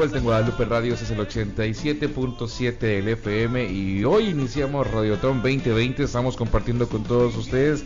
vuelta 0.00 0.16
en 0.16 0.24
Guadalupe 0.24 0.64
Radio, 0.64 0.94
ese 0.94 1.04
es 1.04 1.10
el 1.10 1.18
87.7 1.18 2.78
del 2.78 3.08
FM 3.08 3.70
y 3.70 4.02
hoy 4.02 4.28
iniciamos 4.28 4.90
Radiotón 4.90 5.42
2020, 5.42 6.04
estamos 6.04 6.38
compartiendo 6.38 6.88
con 6.88 7.04
todos 7.04 7.36
ustedes 7.36 7.84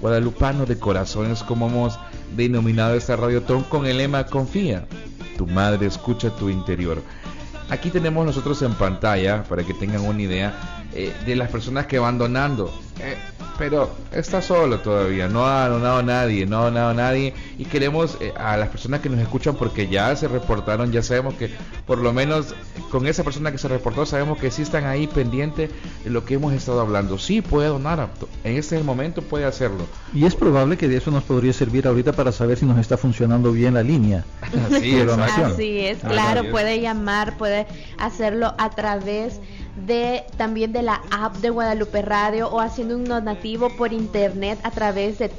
Guadalupano 0.00 0.66
de 0.66 0.78
corazones 0.78 1.42
como 1.42 1.66
hemos 1.66 1.98
denominado 2.36 2.94
esta 2.94 3.16
Radiotón 3.16 3.64
con 3.64 3.86
el 3.86 3.98
lema 3.98 4.24
Confía, 4.26 4.86
tu 5.36 5.48
madre 5.48 5.86
escucha 5.86 6.30
tu 6.30 6.48
interior. 6.48 7.02
Aquí 7.70 7.90
tenemos 7.90 8.24
nosotros 8.24 8.62
en 8.62 8.74
pantalla, 8.74 9.42
para 9.42 9.64
que 9.64 9.74
tengan 9.74 10.02
una 10.02 10.22
idea, 10.22 10.84
eh, 10.94 11.12
de 11.26 11.34
las 11.34 11.50
personas 11.50 11.88
que 11.88 11.98
van 11.98 12.18
donando. 12.18 12.72
Eh, 13.00 13.16
pero 13.58 13.90
está 14.12 14.42
solo 14.42 14.80
todavía, 14.80 15.28
no 15.28 15.46
ha 15.46 15.68
donado 15.68 16.02
nadie, 16.02 16.46
no 16.46 16.58
ha 16.58 16.64
donado 16.64 16.94
nadie 16.94 17.34
y 17.58 17.64
queremos 17.64 18.16
eh, 18.20 18.32
a 18.36 18.56
las 18.56 18.68
personas 18.68 19.00
que 19.00 19.08
nos 19.08 19.20
escuchan 19.20 19.54
porque 19.56 19.88
ya 19.88 20.14
se 20.16 20.28
reportaron, 20.28 20.92
ya 20.92 21.02
sabemos 21.02 21.34
que 21.34 21.50
por 21.86 21.98
lo 21.98 22.12
menos 22.12 22.54
con 22.90 23.06
esa 23.06 23.24
persona 23.24 23.52
que 23.52 23.58
se 23.58 23.68
reportó 23.68 24.06
sabemos 24.06 24.38
que 24.38 24.50
sí 24.50 24.62
están 24.62 24.84
ahí 24.84 25.06
pendientes 25.06 25.70
de 26.04 26.10
lo 26.10 26.24
que 26.24 26.34
hemos 26.34 26.52
estado 26.52 26.80
hablando. 26.80 27.18
Sí 27.18 27.42
puede 27.42 27.68
donar, 27.68 28.08
en 28.44 28.56
este 28.56 28.82
momento 28.82 29.22
puede 29.22 29.44
hacerlo. 29.44 29.86
Y 30.14 30.24
es 30.24 30.34
probable 30.34 30.76
que 30.76 30.88
de 30.88 30.96
eso 30.96 31.10
nos 31.10 31.24
podría 31.24 31.52
servir 31.52 31.86
ahorita 31.86 32.12
para 32.12 32.32
saber 32.32 32.58
si 32.58 32.66
nos 32.66 32.78
está 32.78 32.96
funcionando 32.96 33.52
bien 33.52 33.74
la 33.74 33.82
línea. 33.82 34.24
Así 34.42 34.96
es, 34.96 35.08
Así 35.08 35.80
es, 35.80 35.98
claro, 35.98 36.50
puede 36.50 36.80
llamar, 36.80 37.36
puede 37.36 37.66
hacerlo 37.98 38.54
a 38.58 38.70
través 38.70 39.02
de 39.36 39.42
también 40.36 40.72
de 40.72 40.82
la 40.82 41.00
app 41.10 41.36
de 41.36 41.50
Guadalupe 41.50 42.02
Radio 42.02 42.48
o 42.48 42.60
haciendo 42.60 42.96
un 42.96 43.04
donativo 43.04 43.70
por 43.70 43.92
internet 43.92 44.58
a 44.62 44.70
través 44.70 45.18
de 45.18 45.30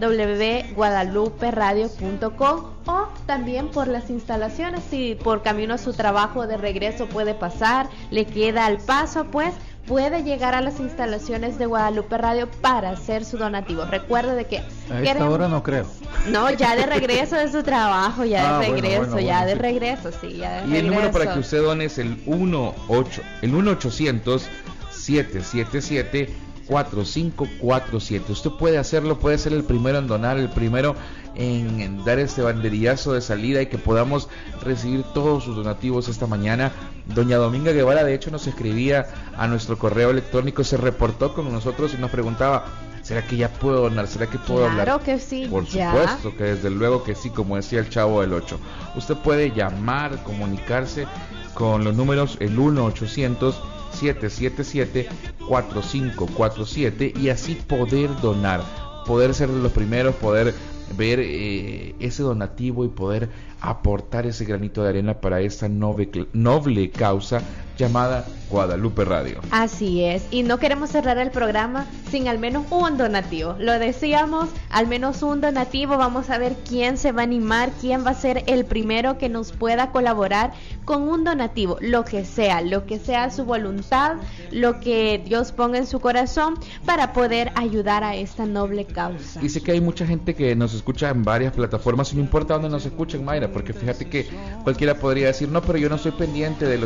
www.guadaluperadio.com 0.00 2.72
o 2.86 3.08
también 3.26 3.68
por 3.68 3.88
las 3.88 4.10
instalaciones. 4.10 4.82
Si 4.90 5.14
por 5.14 5.42
camino 5.42 5.74
a 5.74 5.78
su 5.78 5.92
trabajo 5.92 6.46
de 6.46 6.56
regreso 6.56 7.06
puede 7.06 7.34
pasar, 7.34 7.88
le 8.10 8.24
queda 8.24 8.66
al 8.66 8.78
paso, 8.78 9.26
pues 9.26 9.54
puede 9.92 10.24
llegar 10.24 10.54
a 10.54 10.62
las 10.62 10.80
instalaciones 10.80 11.58
de 11.58 11.66
Guadalupe 11.66 12.16
Radio 12.16 12.48
para 12.62 12.88
hacer 12.88 13.26
su 13.26 13.36
donativo. 13.36 13.84
Recuerde 13.84 14.34
de 14.34 14.46
que 14.46 14.62
a 14.90 15.02
esta 15.02 15.28
hora 15.28 15.48
no 15.48 15.62
creo. 15.62 15.84
No, 16.30 16.50
ya 16.50 16.74
de 16.74 16.86
regreso 16.86 17.36
de 17.36 17.52
su 17.52 17.62
trabajo, 17.62 18.24
ya 18.24 18.58
de 18.58 18.66
ah, 18.66 18.70
regreso, 18.70 19.20
ya 19.20 19.44
de 19.44 19.54
regreso, 19.54 20.10
sí, 20.18 20.38
ya 20.38 20.62
de 20.62 20.68
Y 20.68 20.76
el 20.78 20.86
número 20.86 21.10
para 21.10 21.34
que 21.34 21.40
usted 21.40 21.60
done 21.60 21.84
es 21.84 21.98
el 21.98 22.16
18 22.24 23.22
el 23.42 23.50
1800 23.52 24.48
777 24.90 26.34
4547. 26.66 28.32
Usted 28.32 28.50
puede 28.50 28.78
hacerlo, 28.78 29.18
puede 29.18 29.38
ser 29.38 29.52
el 29.52 29.64
primero 29.64 29.98
en 29.98 30.06
donar, 30.06 30.38
el 30.38 30.48
primero 30.48 30.94
en 31.34 32.04
dar 32.04 32.18
este 32.18 32.42
banderillazo 32.42 33.14
de 33.14 33.20
salida 33.20 33.62
y 33.62 33.66
que 33.66 33.78
podamos 33.78 34.28
recibir 34.62 35.02
todos 35.14 35.44
sus 35.44 35.56
donativos 35.56 36.08
esta 36.08 36.26
mañana. 36.26 36.72
Doña 37.06 37.36
Dominga 37.36 37.72
Guevara, 37.72 38.04
de 38.04 38.14
hecho, 38.14 38.30
nos 38.30 38.46
escribía 38.46 39.06
a 39.36 39.46
nuestro 39.46 39.78
correo 39.78 40.10
electrónico, 40.10 40.62
se 40.64 40.76
reportó 40.76 41.34
con 41.34 41.50
nosotros 41.52 41.94
y 41.94 42.00
nos 42.00 42.10
preguntaba, 42.10 42.66
¿será 43.02 43.26
que 43.26 43.36
ya 43.36 43.48
puedo 43.48 43.82
donar? 43.82 44.06
¿Será 44.06 44.26
que 44.28 44.38
puedo 44.38 44.66
hablar? 44.66 44.84
Claro 44.84 45.02
que 45.02 45.18
sí. 45.18 45.46
Por 45.50 45.66
supuesto 45.66 46.36
que 46.36 46.44
desde 46.44 46.70
luego 46.70 47.02
que 47.02 47.14
sí, 47.14 47.30
como 47.30 47.56
decía 47.56 47.80
el 47.80 47.88
chavo 47.88 48.20
del 48.20 48.32
8. 48.34 48.58
Usted 48.96 49.16
puede 49.16 49.50
llamar, 49.50 50.22
comunicarse 50.22 51.06
con 51.54 51.84
los 51.84 51.94
números 51.94 52.36
el 52.40 52.58
1 52.58 52.84
800 52.84 53.60
777 53.92 55.08
4547 55.48 57.14
y 57.20 57.28
así 57.28 57.54
poder 57.54 58.10
donar, 58.20 58.62
poder 59.06 59.34
ser 59.34 59.50
de 59.50 59.60
los 59.60 59.72
primeros, 59.72 60.14
poder 60.16 60.54
ver 60.96 61.20
eh, 61.20 61.94
ese 62.00 62.22
donativo 62.22 62.84
y 62.84 62.88
poder 62.88 63.28
aportar 63.60 64.26
ese 64.26 64.44
granito 64.44 64.82
de 64.82 64.90
arena 64.90 65.20
para 65.20 65.40
esta 65.40 65.68
noble, 65.68 66.26
noble 66.32 66.90
causa 66.90 67.42
llamada 67.76 68.24
Guadalupe 68.50 69.04
Radio. 69.04 69.40
Así 69.50 70.04
es, 70.04 70.24
y 70.30 70.42
no 70.42 70.58
queremos 70.58 70.90
cerrar 70.90 71.16
el 71.18 71.30
programa 71.30 71.86
sin 72.10 72.28
al 72.28 72.38
menos 72.38 72.66
un 72.70 72.98
donativo. 72.98 73.56
Lo 73.58 73.78
decíamos, 73.78 74.50
al 74.68 74.86
menos 74.86 75.22
un 75.22 75.40
donativo, 75.40 75.96
vamos 75.96 76.28
a 76.28 76.36
ver 76.36 76.54
quién 76.68 76.98
se 76.98 77.12
va 77.12 77.22
a 77.22 77.24
animar, 77.24 77.70
quién 77.80 78.04
va 78.04 78.10
a 78.10 78.14
ser 78.14 78.44
el 78.46 78.66
primero 78.66 79.16
que 79.16 79.30
nos 79.30 79.52
pueda 79.52 79.90
colaborar 79.90 80.52
con 80.84 81.08
un 81.08 81.24
donativo, 81.24 81.78
lo 81.80 82.04
que 82.04 82.26
sea, 82.26 82.60
lo 82.60 82.84
que 82.84 82.98
sea 82.98 83.30
su 83.30 83.44
voluntad, 83.44 84.16
lo 84.50 84.80
que 84.80 85.22
Dios 85.24 85.52
ponga 85.52 85.78
en 85.78 85.86
su 85.86 86.00
corazón 86.00 86.58
para 86.84 87.14
poder 87.14 87.52
ayudar 87.54 88.04
a 88.04 88.16
esta 88.16 88.44
noble 88.44 88.84
causa. 88.84 89.40
Dice 89.40 89.62
que 89.62 89.72
hay 89.72 89.80
mucha 89.80 90.06
gente 90.06 90.34
que 90.34 90.54
nos 90.54 90.74
escucha 90.74 91.08
en 91.08 91.22
varias 91.22 91.54
plataformas 91.54 92.12
y 92.12 92.16
no 92.16 92.20
importa 92.20 92.54
dónde 92.54 92.68
nos 92.68 92.84
escuchen, 92.84 93.24
Mayra, 93.24 93.50
porque 93.50 93.72
fíjate 93.72 94.10
que 94.10 94.28
cualquiera 94.62 94.96
podría 94.96 95.28
decir, 95.28 95.48
no, 95.48 95.62
pero 95.62 95.78
yo 95.78 95.88
no 95.88 95.96
soy 95.96 96.12
pendiente 96.12 96.66
del 96.66 96.84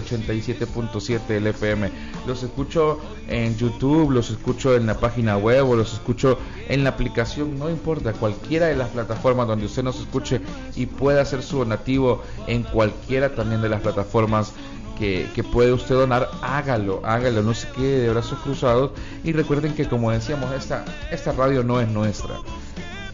87.7 0.77 1.27
del 1.27 1.47
FM. 1.49 1.91
Los 2.27 2.43
escucho 2.43 3.01
en 3.29 3.57
YouTube, 3.57 4.11
los 4.11 4.31
escucho 4.31 4.77
en 4.77 4.87
la 4.87 4.99
página 4.99 5.37
web 5.37 5.69
o 5.69 5.77
los 5.77 5.95
escucho 5.95 6.39
en 6.69 6.85
la 6.85 6.91
aplicación, 6.91 7.59
no 7.59 7.71
importa, 7.71 8.13
cualquiera 8.13 8.67
de 8.67 8.77
las 8.77 8.91
plataformas 8.91 9.47
donde 9.47 9.67
usted 9.67 9.83
nos 9.83 10.01
escuche 10.01 10.41
y 10.75 10.87
pueda 10.87 11.23
hacer 11.23 11.43
su 11.43 11.59
donativo 11.59 12.23
en 12.47 12.63
cualquiera 12.63 13.35
también 13.35 13.63
de 13.63 13.69
las 13.69 13.81
plataformas 13.81 14.53
que, 14.99 15.29
que, 15.35 15.45
puede 15.45 15.73
usted 15.73 15.95
donar, 15.95 16.31
hágalo, 16.41 17.03
hágalo, 17.05 17.43
no 17.43 17.53
se 17.53 17.69
quede 17.69 18.01
de 18.01 18.11
brazos 18.11 18.39
cruzados 18.39 18.93
y 19.25 19.33
recuerden 19.33 19.75
que 19.75 19.87
como 19.87 20.11
decíamos, 20.11 20.53
esta, 20.53 20.87
esta 21.11 21.33
radio 21.33 21.63
no 21.63 21.81
es 21.81 21.89
nuestra 21.89 22.37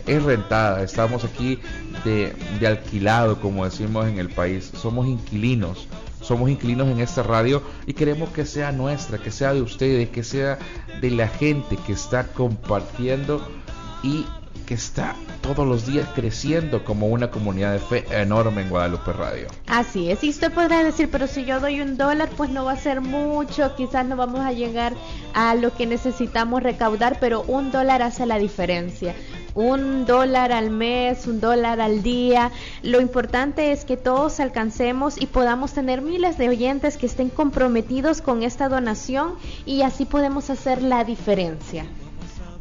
es 0.06 0.22
rentada, 0.22 0.82
estamos 0.82 1.24
aquí 1.24 1.58
de, 2.04 2.34
de, 2.58 2.66
alquilado, 2.66 3.40
como 3.40 3.64
decimos 3.64 4.06
en 4.06 4.18
el 4.18 4.28
país, 4.28 4.70
somos 4.80 5.06
inquilinos, 5.06 5.86
somos 6.22 6.48
inquilinos 6.50 6.88
en 6.88 7.00
esta 7.00 7.22
radio 7.22 7.62
y 7.86 7.92
queremos 7.92 8.30
que 8.30 8.46
sea 8.46 8.72
nuestra, 8.72 9.18
que 9.18 9.30
sea 9.30 9.52
de 9.52 9.60
ustedes, 9.60 10.08
que 10.08 10.24
sea 10.24 10.58
de 11.00 11.10
la 11.10 11.28
gente 11.28 11.76
que 11.86 11.92
está 11.92 12.28
compartiendo 12.28 13.46
y 14.02 14.24
que 14.66 14.74
está 14.74 15.14
todos 15.40 15.66
los 15.66 15.86
días 15.86 16.08
creciendo 16.14 16.84
como 16.84 17.08
una 17.08 17.30
comunidad 17.30 17.72
de 17.72 17.78
fe 17.80 18.04
enorme 18.10 18.62
en 18.62 18.70
Guadalupe 18.70 19.12
Radio. 19.12 19.48
Así 19.66 20.10
es, 20.10 20.22
y 20.22 20.30
usted 20.30 20.52
podrá 20.52 20.84
decir, 20.84 21.08
pero 21.10 21.26
si 21.26 21.44
yo 21.44 21.58
doy 21.60 21.80
un 21.80 21.96
dólar, 21.96 22.30
pues 22.36 22.50
no 22.50 22.64
va 22.64 22.72
a 22.72 22.76
ser 22.76 23.00
mucho, 23.00 23.74
quizás 23.74 24.06
no 24.06 24.16
vamos 24.16 24.40
a 24.40 24.52
llegar 24.52 24.94
a 25.34 25.54
lo 25.56 25.74
que 25.74 25.86
necesitamos 25.86 26.62
recaudar, 26.62 27.18
pero 27.20 27.42
un 27.42 27.72
dólar 27.72 28.02
hace 28.02 28.24
la 28.24 28.38
diferencia 28.38 29.14
un 29.54 30.06
dólar 30.06 30.52
al 30.52 30.70
mes, 30.70 31.26
un 31.26 31.40
dólar 31.40 31.80
al 31.80 32.02
día. 32.02 32.50
Lo 32.82 33.00
importante 33.00 33.72
es 33.72 33.84
que 33.84 33.96
todos 33.96 34.40
alcancemos 34.40 35.20
y 35.20 35.26
podamos 35.26 35.72
tener 35.72 36.02
miles 36.02 36.38
de 36.38 36.48
oyentes 36.48 36.96
que 36.96 37.06
estén 37.06 37.28
comprometidos 37.28 38.22
con 38.22 38.42
esta 38.42 38.68
donación 38.68 39.34
y 39.66 39.82
así 39.82 40.04
podemos 40.04 40.50
hacer 40.50 40.82
la 40.82 41.04
diferencia. 41.04 41.84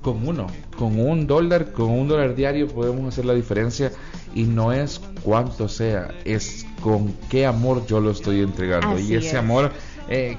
Con 0.01 0.27
uno, 0.27 0.47
con 0.77 0.99
un 0.99 1.27
dólar, 1.27 1.71
con 1.71 1.91
un 1.91 2.07
dólar 2.07 2.35
diario 2.35 2.67
podemos 2.67 3.07
hacer 3.07 3.25
la 3.25 3.33
diferencia 3.33 3.91
y 4.33 4.43
no 4.43 4.71
es 4.71 4.99
cuánto 5.23 5.67
sea, 5.67 6.09
es 6.25 6.65
con 6.81 7.13
qué 7.29 7.45
amor 7.45 7.85
yo 7.85 7.99
lo 7.99 8.09
estoy 8.11 8.41
entregando. 8.41 8.97
y 8.97 9.13
ese 9.13 9.37
amor, 9.37 9.71
eh, 10.09 10.37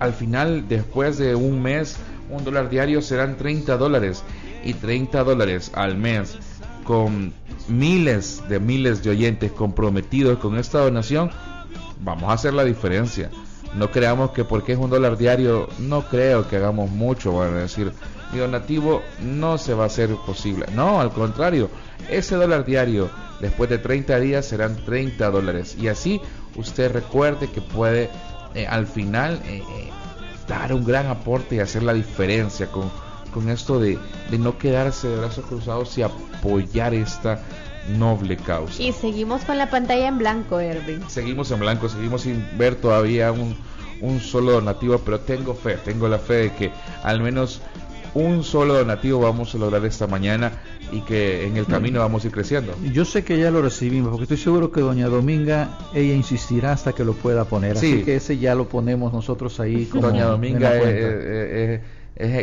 al 0.00 0.12
final, 0.12 0.66
después 0.68 1.18
de 1.18 1.36
un 1.36 1.62
mes, 1.62 1.96
un 2.30 2.42
dólar 2.42 2.68
diario 2.68 3.00
serán 3.00 3.36
30 3.36 3.76
dólares 3.76 4.24
y 4.64 4.74
30 4.74 5.24
dólares 5.24 5.70
al 5.74 5.96
mes 5.96 6.36
con 6.84 7.32
miles 7.68 8.42
de 8.48 8.60
miles 8.60 9.02
de 9.02 9.10
oyentes 9.10 9.52
comprometidos 9.52 10.38
con 10.38 10.58
esta 10.58 10.80
donación, 10.80 11.30
vamos 12.00 12.30
a 12.30 12.34
hacer 12.34 12.54
la 12.54 12.64
diferencia. 12.64 13.30
No 13.74 13.90
creamos 13.90 14.30
que 14.30 14.44
porque 14.44 14.72
es 14.72 14.78
un 14.78 14.90
dólar 14.90 15.16
diario, 15.16 15.68
no 15.78 16.02
creo 16.08 16.48
que 16.48 16.56
hagamos 16.56 16.90
mucho, 16.90 17.32
van 17.32 17.54
a 17.54 17.60
decir, 17.60 17.92
mi 18.32 18.38
donativo 18.38 19.02
no 19.20 19.58
se 19.58 19.74
va 19.74 19.84
a 19.84 19.86
hacer 19.86 20.14
posible. 20.26 20.66
No, 20.74 21.00
al 21.00 21.10
contrario, 21.10 21.70
ese 22.08 22.36
dólar 22.36 22.64
diario 22.64 23.10
después 23.40 23.68
de 23.70 23.78
30 23.78 24.20
días 24.20 24.46
serán 24.46 24.76
30 24.84 25.30
dólares. 25.30 25.76
Y 25.80 25.88
así 25.88 26.20
usted 26.56 26.92
recuerde 26.92 27.50
que 27.50 27.60
puede 27.60 28.10
eh, 28.54 28.66
al 28.66 28.86
final 28.86 29.40
eh, 29.46 29.62
eh, 29.68 29.90
dar 30.46 30.72
un 30.72 30.84
gran 30.84 31.06
aporte 31.06 31.56
y 31.56 31.58
hacer 31.58 31.82
la 31.82 31.94
diferencia 31.94 32.66
con 32.68 32.90
con 33.34 33.50
esto 33.50 33.80
de, 33.80 33.98
no 34.38 34.56
quedarse 34.56 35.08
de 35.08 35.16
brazos 35.16 35.44
cruzados 35.44 35.98
y 35.98 36.02
apoyar 36.02 36.94
esta 36.94 37.42
noble 37.98 38.36
causa. 38.36 38.82
Y 38.82 38.92
seguimos 38.92 39.44
con 39.44 39.58
la 39.58 39.68
pantalla 39.68 40.08
en 40.08 40.18
blanco, 40.18 40.60
Erwin. 40.60 41.02
Seguimos 41.08 41.50
en 41.50 41.60
blanco, 41.60 41.88
seguimos 41.88 42.22
sin 42.22 42.46
ver 42.56 42.76
todavía 42.76 43.32
un, 43.32 43.56
un 44.00 44.20
solo 44.20 44.52
donativo, 44.52 44.98
pero 44.98 45.20
tengo 45.20 45.54
fe, 45.54 45.76
tengo 45.84 46.08
la 46.08 46.18
fe 46.18 46.34
de 46.34 46.52
que 46.52 46.72
al 47.02 47.20
menos 47.20 47.60
un 48.14 48.44
solo 48.44 48.74
donativo 48.74 49.20
vamos 49.20 49.54
a 49.54 49.58
lograr 49.58 49.84
esta 49.84 50.06
mañana 50.06 50.52
y 50.92 51.00
que 51.00 51.46
en 51.46 51.56
el 51.56 51.66
camino 51.66 51.98
vamos 51.98 52.24
a 52.24 52.28
ir 52.28 52.32
creciendo. 52.32 52.72
Yo 52.92 53.04
sé 53.04 53.24
que 53.24 53.38
ya 53.38 53.50
lo 53.50 53.60
recibimos, 53.60 54.10
porque 54.10 54.24
estoy 54.24 54.36
seguro 54.36 54.70
que 54.70 54.80
doña 54.80 55.08
Dominga, 55.08 55.78
ella 55.92 56.14
insistirá 56.14 56.72
hasta 56.72 56.92
que 56.92 57.04
lo 57.04 57.14
pueda 57.14 57.44
poner, 57.44 57.76
así 57.76 58.02
que 58.02 58.16
ese 58.16 58.38
ya 58.38 58.54
lo 58.54 58.68
ponemos 58.68 59.12
nosotros 59.12 59.58
ahí. 59.60 59.86
Como 59.90 60.06
doña 60.06 60.26
Dominga 60.26 60.76
es 60.76 60.84
Es 60.84 61.80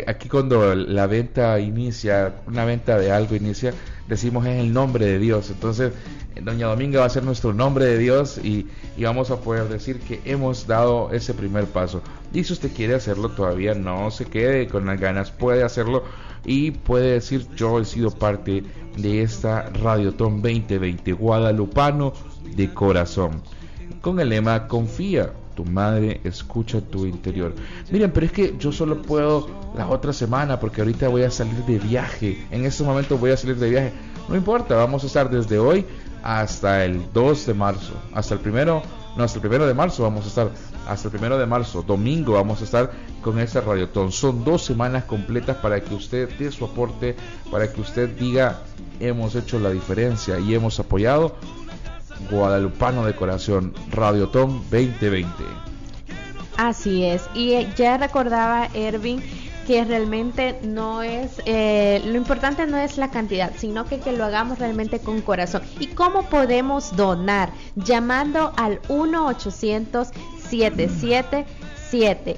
aquí 0.08 0.28
cuando 0.28 0.76
la 0.76 1.08
venta 1.08 1.60
inicia, 1.60 2.36
una 2.48 2.66
venta 2.66 2.98
de 2.98 3.12
algo 3.12 3.36
inicia, 3.36 3.74
decimos 4.08 4.46
es 4.46 4.60
el 4.60 4.74
nombre 4.74 5.06
de 5.06 5.20
Dios. 5.20 5.50
Entonces, 5.50 5.94
Doña 6.42 6.68
Dominga 6.68 7.00
va 7.02 7.06
a 7.06 7.10
ser 7.10 7.24
nuestro 7.24 7.54
nombre 7.54 7.86
de 7.86 7.98
Dios 7.98 8.38
y, 8.38 8.68
y, 8.98 9.04
vamos 9.04 9.32
a 9.32 9.38
poder 9.42 9.68
decir 9.70 10.00
que 10.00 10.22
hemos 10.26 10.68
dado 10.68 11.12
ese 11.12 11.34
primer 11.34 11.66
paso. 11.66 12.02
Y 12.34 12.44
si 12.44 12.54
usted 12.54 12.72
quiere 12.74 12.96
hacerlo, 12.96 13.30
todavía 13.30 13.74
no 13.74 14.12
se 14.12 14.26
quede 14.26 14.68
con 14.68 14.86
las 14.86 15.00
ganas, 15.00 15.32
puede 15.32 15.64
hacerlo 15.64 16.04
y 16.46 16.72
puede 16.72 17.14
decir 17.14 17.48
yo 17.56 17.80
he 17.80 17.86
sido 17.86 18.12
parte 18.12 18.64
de 18.98 19.22
esta 19.22 19.70
Radiotón 19.70 20.42
2020 20.42 21.14
guadalupano 21.14 22.14
de 22.56 22.74
corazón. 22.74 23.42
Con 24.02 24.20
el 24.20 24.30
lema 24.30 24.68
confía, 24.68 25.34
tu 25.56 25.66
madre 25.66 26.22
escucha 26.24 26.82
tu 26.82 27.06
interior. 27.06 27.54
Miren, 27.92 28.12
pero 28.12 28.26
es 28.26 28.32
que 28.32 28.56
yo 28.58 28.72
solo 28.72 29.02
puedo 29.02 29.50
la 29.76 29.88
otra 29.88 30.14
semana 30.14 30.60
porque 30.60 30.82
ahorita 30.82 31.08
voy 31.08 31.24
a 31.24 31.32
salir 31.32 31.66
de 31.66 31.80
viaje. 31.80 32.46
En 32.52 32.66
este 32.66 32.84
momento 32.84 33.18
voy 33.18 33.32
a 33.32 33.38
salir 33.38 33.58
de 33.58 33.70
viaje. 33.70 33.94
No 34.28 34.36
importa, 34.36 34.76
vamos 34.76 35.04
a 35.04 35.08
estar 35.08 35.30
desde 35.30 35.60
hoy 35.60 35.86
hasta 36.24 36.86
el 36.86 37.02
2 37.14 37.46
de 37.48 37.54
marzo, 37.54 37.94
hasta 38.14 38.36
el 38.36 38.40
primero, 38.40 38.82
no, 39.18 39.24
hasta 39.24 39.38
el 39.38 39.42
primero 39.42 39.66
de 39.66 39.74
marzo 39.74 40.04
vamos 40.04 40.26
a 40.26 40.28
estar, 40.28 40.52
hasta 40.88 41.08
el 41.08 41.12
primero 41.12 41.38
de 41.38 41.46
marzo, 41.46 41.82
domingo 41.82 42.34
vamos 42.34 42.62
a 42.62 42.64
estar 42.64 42.92
con 43.22 43.40
este 43.40 43.60
radiotón. 43.60 44.12
Son 44.12 44.44
dos 44.44 44.64
semanas 44.64 45.06
completas 45.06 45.58
para 45.58 45.82
que 45.82 45.96
usted 45.96 46.30
dé 46.38 46.52
su 46.52 46.66
aporte, 46.66 47.16
para 47.52 47.72
que 47.72 47.82
usted 47.82 48.10
diga 48.18 48.62
hemos 49.00 49.36
hecho 49.36 49.60
la 49.60 49.72
diferencia 49.72 50.40
y 50.40 50.54
hemos 50.54 50.80
apoyado 50.80 51.36
Guadalupano 52.30 53.06
de 53.06 53.16
Corazón, 53.16 53.74
Radiotón 53.90 54.62
2020. 54.70 55.30
Así 56.58 57.06
es, 57.06 57.24
y 57.34 57.54
eh, 57.54 57.74
ya 57.76 57.98
recordaba 57.98 58.68
Ervin 58.74 59.22
que 59.66 59.84
realmente 59.86 60.60
no 60.64 61.02
es, 61.04 61.42
eh, 61.46 62.02
lo 62.06 62.18
importante 62.18 62.66
no 62.66 62.78
es 62.78 62.98
la 62.98 63.12
cantidad, 63.12 63.52
sino 63.58 63.86
que, 63.86 64.00
que 64.00 64.12
lo 64.12 64.26
hagamos 64.26 64.60
realmente 64.60 65.00
con 65.00 65.22
corazón. 65.22 65.62
¿Y 65.80 65.88
cómo 65.88 66.24
podemos 66.30 66.96
donar? 66.96 67.52
Llamando 67.76 68.54
al 68.58 68.80
1 68.90 69.28
800 69.28 70.10
77 70.52 71.46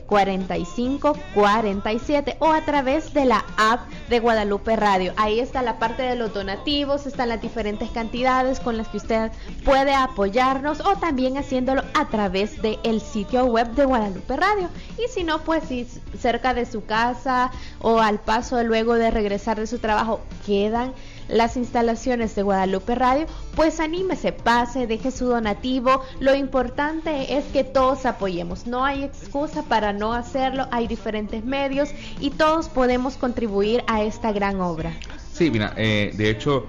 45 0.05 1.17
47 1.33 2.37
o 2.39 2.51
a 2.51 2.65
través 2.65 3.13
de 3.13 3.25
la 3.25 3.45
app 3.57 3.87
de 4.09 4.19
Guadalupe 4.19 4.75
Radio. 4.75 5.13
Ahí 5.15 5.39
está 5.39 5.61
la 5.61 5.77
parte 5.77 6.01
de 6.01 6.15
los 6.15 6.33
donativos, 6.33 7.05
están 7.05 7.29
las 7.29 7.41
diferentes 7.41 7.89
cantidades 7.91 8.59
con 8.59 8.77
las 8.77 8.87
que 8.87 8.97
usted 8.97 9.31
puede 9.63 9.93
apoyarnos 9.93 10.79
o 10.81 10.95
también 10.95 11.37
haciéndolo 11.37 11.83
a 11.93 12.07
través 12.07 12.61
del 12.61 12.79
el 12.83 13.01
sitio 13.01 13.45
web 13.45 13.69
de 13.73 13.85
Guadalupe 13.85 14.35
Radio. 14.35 14.69
Y 14.97 15.07
si 15.09 15.23
no, 15.23 15.39
pues 15.39 15.63
si 15.65 15.87
cerca 16.19 16.53
de 16.53 16.65
su 16.65 16.85
casa 16.85 17.51
o 17.79 17.99
al 17.99 18.19
paso 18.19 18.61
luego 18.63 18.95
de 18.95 19.11
regresar 19.11 19.59
de 19.59 19.67
su 19.67 19.77
trabajo 19.77 20.21
quedan 20.45 20.93
las 21.27 21.57
instalaciones 21.57 22.35
de 22.35 22.43
Guadalupe 22.43 22.95
Radio, 22.95 23.25
pues 23.55 23.79
anímese, 23.79 24.31
pase, 24.31 24.87
deje 24.87 25.11
su 25.11 25.25
donativo. 25.25 26.01
Lo 26.19 26.35
importante 26.35 27.37
es 27.37 27.45
que 27.45 27.63
todos 27.63 28.05
apoyemos. 28.05 28.67
No 28.67 28.83
hay 28.83 29.03
excusa 29.03 29.63
para 29.63 29.93
no 29.93 30.13
hacerlo. 30.13 30.67
Hay 30.71 30.87
diferentes 30.87 31.43
medios 31.43 31.89
y 32.19 32.31
todos 32.31 32.69
podemos 32.69 33.17
contribuir 33.17 33.83
a 33.87 34.03
esta 34.03 34.31
gran 34.31 34.61
obra. 34.61 34.93
Sí, 35.33 35.49
mira, 35.49 35.73
eh, 35.77 36.11
de 36.15 36.29
hecho, 36.29 36.65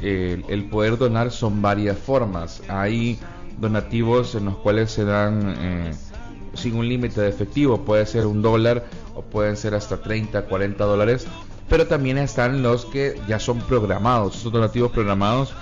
eh, 0.00 0.42
el 0.48 0.68
poder 0.68 0.98
donar 0.98 1.30
son 1.30 1.62
varias 1.62 1.98
formas. 1.98 2.62
Hay 2.68 3.18
donativos 3.58 4.34
en 4.34 4.46
los 4.46 4.56
cuales 4.58 4.90
se 4.90 5.04
dan 5.04 5.54
eh, 5.58 5.92
sin 6.54 6.76
un 6.76 6.88
límite 6.88 7.20
de 7.20 7.28
efectivo. 7.28 7.84
Puede 7.84 8.06
ser 8.06 8.26
un 8.26 8.42
dólar 8.42 8.84
o 9.14 9.22
pueden 9.22 9.56
ser 9.56 9.74
hasta 9.74 10.00
30, 10.00 10.42
40 10.42 10.84
dólares 10.84 11.26
pero 11.68 11.86
también 11.86 12.18
están 12.18 12.62
los 12.62 12.84
que 12.86 13.20
ya 13.28 13.38
son 13.38 13.58
programados, 13.60 14.36
esos 14.36 14.52
donativos 14.52 14.90
programados 14.90 15.54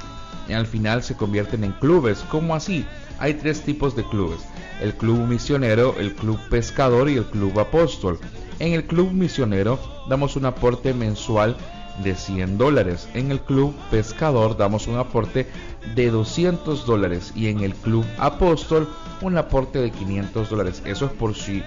al 0.55 0.67
final 0.67 1.03
se 1.03 1.17
convierten 1.17 1.65
en 1.65 1.73
clubes. 1.73 2.25
¿Cómo 2.31 2.55
así? 2.55 2.85
Hay 3.19 3.35
tres 3.35 3.63
tipos 3.63 3.97
de 3.97 4.05
clubes, 4.05 4.41
el 4.81 4.95
club 4.95 5.19
misionero, 5.27 5.95
el 5.99 6.15
club 6.15 6.39
pescador 6.51 7.09
y 7.09 7.17
el 7.17 7.25
club 7.25 7.59
apóstol. 7.59 8.19
En 8.59 8.73
el 8.73 8.85
club 8.85 9.11
misionero 9.13 9.79
damos 10.09 10.37
un 10.37 10.47
aporte 10.47 10.95
mensual 10.95 11.57
de 12.03 12.15
100 12.15 12.59
dólares. 12.59 13.09
En 13.15 13.31
el 13.31 13.41
club 13.41 13.75
pescador 13.91 14.57
damos 14.57 14.87
un 14.87 14.99
aporte 14.99 15.47
de 15.95 16.11
200 16.11 16.85
dólares 16.87 17.33
y 17.35 17.49
en 17.49 17.61
el 17.61 17.75
club 17.75 18.05
apóstol 18.19 18.89
un 19.23 19.39
aporte 19.39 19.79
de 19.79 19.91
500 19.91 20.51
dólares. 20.51 20.83
Eso 20.85 21.07
es 21.07 21.13
por 21.13 21.35
si 21.35 21.63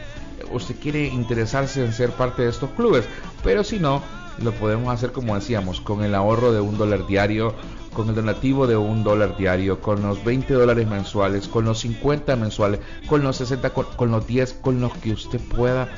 usted 0.51 0.75
quiere 0.79 1.07
interesarse 1.07 1.83
en 1.83 1.93
ser 1.93 2.11
parte 2.11 2.43
de 2.43 2.49
estos 2.49 2.69
clubes, 2.71 3.05
pero 3.43 3.63
si 3.63 3.79
no, 3.79 4.01
lo 4.41 4.51
podemos 4.51 4.93
hacer 4.93 5.11
como 5.11 5.35
decíamos, 5.35 5.81
con 5.81 6.03
el 6.03 6.15
ahorro 6.15 6.51
de 6.51 6.61
un 6.61 6.77
dólar 6.77 7.07
diario, 7.07 7.53
con 7.93 8.09
el 8.09 8.15
donativo 8.15 8.67
de 8.67 8.77
un 8.77 9.03
dólar 9.03 9.37
diario, 9.37 9.81
con 9.81 10.01
los 10.01 10.23
20 10.23 10.53
dólares 10.53 10.87
mensuales, 10.87 11.47
con 11.47 11.65
los 11.65 11.79
50 11.79 12.35
mensuales, 12.35 12.79
con 13.07 13.23
los 13.23 13.37
60, 13.37 13.71
con, 13.71 14.11
los 14.11 14.27
10, 14.27 14.53
con 14.53 14.79
los 14.79 14.93
que 14.93 15.11
usted 15.11 15.39
pueda, 15.39 15.89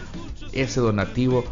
ese 0.54 0.82
donativo 0.82 1.44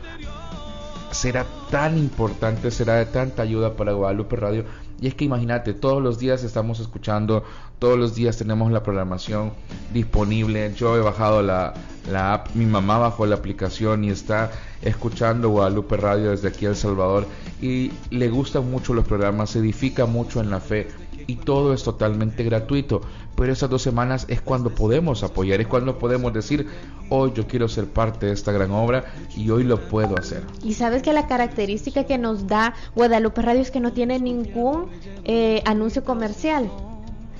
será 1.12 1.46
tan 1.70 1.98
importante, 1.98 2.72
será 2.72 2.96
de 2.96 3.06
tanta 3.06 3.44
ayuda 3.44 3.76
para 3.76 3.94
Guadalupe 3.94 4.36
Radio. 4.36 4.66
Y 5.02 5.08
es 5.08 5.16
que 5.16 5.26
imagínate, 5.26 5.74
todos 5.74 6.04
los 6.04 6.20
días 6.20 6.44
estamos 6.44 6.80
escuchando, 6.80 7.44
todos 7.80 7.98
los 7.98 8.16
días 8.16 8.38
tenemos 8.38 8.72
la 8.72 8.84
programación 8.84 9.54
disponible. 9.94 10.74
Yo 10.76 10.98
he 10.98 11.00
bajado 11.00 11.42
la, 11.42 11.74
la 12.12 12.34
app, 12.34 12.56
mi 12.56 12.66
mamá 12.66 12.98
bajó 12.98 13.26
la 13.26 13.36
aplicación 13.36 14.04
y 14.04 14.10
está 14.10 14.52
escuchando 14.82 15.50
Guadalupe 15.50 15.98
Radio 15.98 16.32
desde 16.32 16.50
aquí 16.50 16.66
El 16.66 16.76
Salvador 16.76 17.26
y 17.62 17.92
le 18.10 18.30
gustan 18.30 18.70
mucho 18.70 18.94
los 18.94 19.06
programas, 19.06 19.52
se 19.52 19.60
edifica 19.60 20.06
mucho 20.06 20.42
en 20.42 20.50
la 20.50 20.60
fe 20.60 20.88
y 21.28 21.36
todo 21.36 21.74
es 21.74 21.84
totalmente 21.84 22.44
gratuito. 22.44 23.02
Pero 23.36 23.54
esas 23.54 23.70
dos 23.70 23.82
semanas 23.82 24.26
es 24.28 24.42
cuando 24.42 24.70
podemos 24.72 25.24
apoyar, 25.24 25.62
es 25.62 25.68
cuando 25.68 25.98
podemos 25.98 26.34
decir, 26.34 26.68
hoy 27.10 27.32
yo 27.34 27.48
quiero 27.48 27.68
ser 27.68 27.88
parte 27.88 28.26
de 28.26 28.34
esta 28.34 28.52
gran 28.52 28.72
obra 28.72 29.06
y 29.36 29.50
hoy 29.50 29.64
lo 29.64 29.80
puedo 29.88 30.18
hacer. 30.18 30.44
Y 30.64 30.74
sabes 30.74 31.02
que 31.02 31.14
la 31.14 31.28
característica 31.28 32.04
que 32.04 32.18
nos 32.18 32.48
da 32.48 32.74
Guadalupe 32.96 33.42
Radio 33.42 33.62
es 33.62 33.72
que 33.72 33.80
no 33.80 33.94
tiene 33.94 34.20
ningún 34.20 34.88
eh, 35.24 35.62
anuncio 35.66 36.04
comercial. 36.04 36.70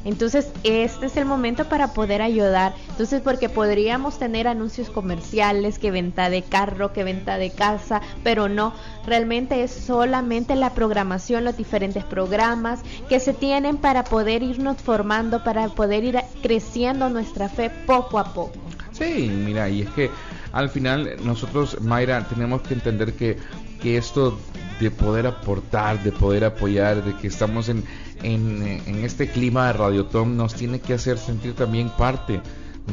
Entonces, 0.06 0.52
este 0.64 1.08
es 1.08 1.18
el 1.18 1.26
momento 1.26 1.66
para 1.66 1.94
poder 1.94 2.22
ayudar. 2.22 2.74
Entonces, 2.90 3.22
porque 3.22 3.50
podríamos 3.50 4.18
tener 4.18 4.48
anuncios 4.48 4.90
comerciales, 4.90 5.80
que 5.80 5.92
venta 5.92 6.30
de 6.30 6.44
carro, 6.44 6.94
que 6.94 7.04
venta 7.04 7.38
de 7.38 7.52
casa, 7.52 8.02
pero 8.24 8.50
no, 8.50 8.74
realmente 9.06 9.64
es 9.64 9.72
solamente 9.72 10.56
la 10.56 10.74
programación, 10.74 11.44
los 11.44 11.58
diferentes 11.58 12.04
programas 12.04 12.82
que 13.08 13.20
se 13.20 13.34
tienen 13.34 13.78
para 13.78 14.04
poder 14.04 14.44
irnos 14.44 14.78
formando, 14.78 15.44
para 15.44 15.70
poder 15.70 16.04
ir 16.04 16.20
creciendo 16.42 17.10
nuestra 17.10 17.50
fe 17.50 17.72
poco 17.86 18.20
a 18.20 18.34
poco. 18.34 18.54
Sí, 18.92 19.30
mira, 19.30 19.70
y 19.70 19.82
es 19.82 19.90
que 19.92 20.10
al 20.52 20.70
final 20.70 21.18
nosotros, 21.24 21.82
Mayra, 21.82 22.28
tenemos 22.28 22.62
que 22.62 22.74
entender 22.74 23.14
que, 23.14 23.38
que 23.82 23.98
esto 23.98 24.40
de 24.80 24.92
poder 24.92 25.28
aportar, 25.28 26.02
de 26.04 26.12
poder 26.12 26.46
apoyar, 26.46 27.04
de 27.04 27.16
que 27.18 27.28
estamos 27.28 27.70
en 27.70 27.84
en, 28.24 29.04
este 29.04 29.30
clima 29.30 29.68
de 29.68 29.74
Radiotón 29.74 30.38
nos 30.38 30.54
tiene 30.56 30.80
que 30.80 30.94
hacer 30.94 31.18
sentir 31.18 31.54
también 31.54 31.90
parte 31.90 32.42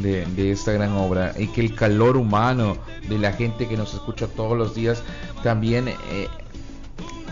de, 0.01 0.53
esta 0.53 0.73
gran 0.73 0.93
obra 0.93 1.33
y 1.39 1.49
que 1.49 1.63
el 1.63 1.75
calor 1.75 2.17
humano 2.17 2.77
de 3.09 3.19
la 3.19 3.33
gente 3.33 3.67
que 3.67 3.77
nos 3.77 3.95
escucha 3.95 4.27
todos 4.27 4.57
los 4.57 4.75
días 4.75 5.03
también 5.43 5.89
eh, 5.89 6.29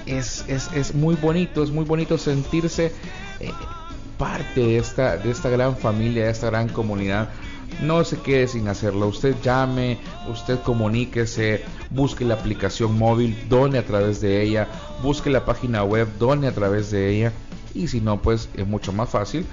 es, 0.07 0.45
es, 0.49 0.95
muy 0.95 1.14
bonito, 1.16 1.62
es 1.62 1.70
muy 1.70 1.85
bonito 1.85 2.16
sentirse 2.16 2.93
eh, 3.41 3.51
parte 4.18 4.61
de 4.61 4.79
esta, 4.79 5.16
de 5.16 5.31
esta 5.31 5.51
gran 5.51 5.77
familia, 5.77 6.25
de 6.25 6.31
esta 6.31 6.47
gran 6.47 6.68
comunidad. 6.68 7.29
No 7.83 8.05
se 8.05 8.19
quede 8.19 8.49
sin 8.49 8.69
hacerlo. 8.69 9.09
Usted 9.09 9.37
llame, 9.43 9.99
usted 10.31 10.61
comuníquese, 10.61 11.62
busque 11.91 12.25
la 12.25 12.35
aplicación 12.35 12.99
móvil, 12.99 13.37
done 13.49 13.79
a 13.79 13.85
través 13.85 14.21
de 14.21 14.43
ella, 14.43 14.69
busque 15.03 15.31
la 15.31 15.45
página 15.45 15.85
web, 15.85 16.09
done 16.19 16.47
a 16.47 16.53
través 16.53 16.91
de 16.91 17.11
ella 17.11 17.33
y 17.75 17.89
si 17.89 18.01
no 18.01 18.23
pues 18.23 18.49
es 18.55 18.67
mucho 18.67 18.93
más 18.93 19.11
fácil 19.11 19.45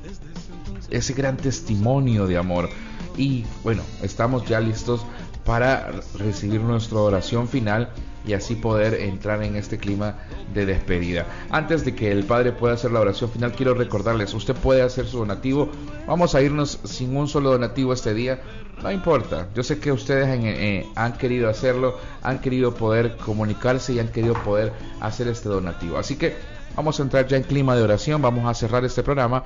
ese 0.91 1.15
gran 1.15 1.39
testimonio 1.39 2.27
de 2.27 2.37
amor. 2.37 2.69
Y 3.17 3.47
bueno, 3.65 3.83
estamos 4.03 4.47
ya 4.47 4.61
listos 4.61 5.07
para 5.49 5.91
recibir 6.19 6.61
nuestra 6.61 6.99
oración 6.99 7.49
final 7.49 7.89
y 8.27 8.35
así 8.35 8.55
poder 8.55 8.93
entrar 9.01 9.43
en 9.43 9.57
este 9.57 9.79
clima 9.79 10.17
de 10.53 10.67
despedida. 10.67 11.25
Antes 11.49 11.87
de 11.87 11.95
que 11.95 12.13
el 12.13 12.25
Padre 12.25 12.53
pueda 12.53 12.75
hacer 12.75 12.91
la 12.93 13.01
oración 13.01 13.31
final, 13.31 13.53
quiero 13.53 13.73
recordarles, 13.73 14.35
usted 14.35 14.55
puede 14.55 14.83
hacer 14.83 15.07
su 15.07 15.21
donativo. 15.21 15.71
Vamos 16.07 16.35
a 16.35 16.43
irnos 16.43 16.79
sin 16.85 17.17
un 17.17 17.29
solo 17.29 17.51
donativo 17.53 17.95
este 17.95 18.13
día. 18.13 18.43
No 18.83 18.93
importa, 18.93 19.49
yo 19.55 19.63
sé 19.63 19.79
que 19.79 19.91
ustedes 19.91 20.29
eh, 20.29 20.87
han 20.95 21.15
querido 21.15 21.49
hacerlo, 21.49 21.97
han 22.23 22.41
querido 22.41 22.75
poder 22.75 23.17
comunicarse 23.17 23.95
y 23.95 24.01
han 24.01 24.09
querido 24.09 24.35
poder 24.35 24.75
hacer 25.01 25.29
este 25.29 25.49
donativo. 25.49 25.97
Así 25.97 26.17
que 26.17 26.37
vamos 26.77 27.01
a 27.01 27.05
entrar 27.05 27.27
ya 27.27 27.39
en 27.39 27.45
clima 27.45 27.75
de 27.75 27.85
oración, 27.85 28.21
vamos 28.21 28.45
a 28.45 28.53
cerrar 28.53 28.85
este 28.85 29.03
programa 29.03 29.45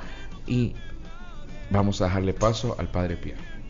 y 0.48 0.74
vamos 1.70 2.02
a 2.02 2.06
dejarle 2.06 2.34
paso 2.34 2.74
al 2.76 2.88
Padre 2.88 3.16
Pierre. 3.16 3.61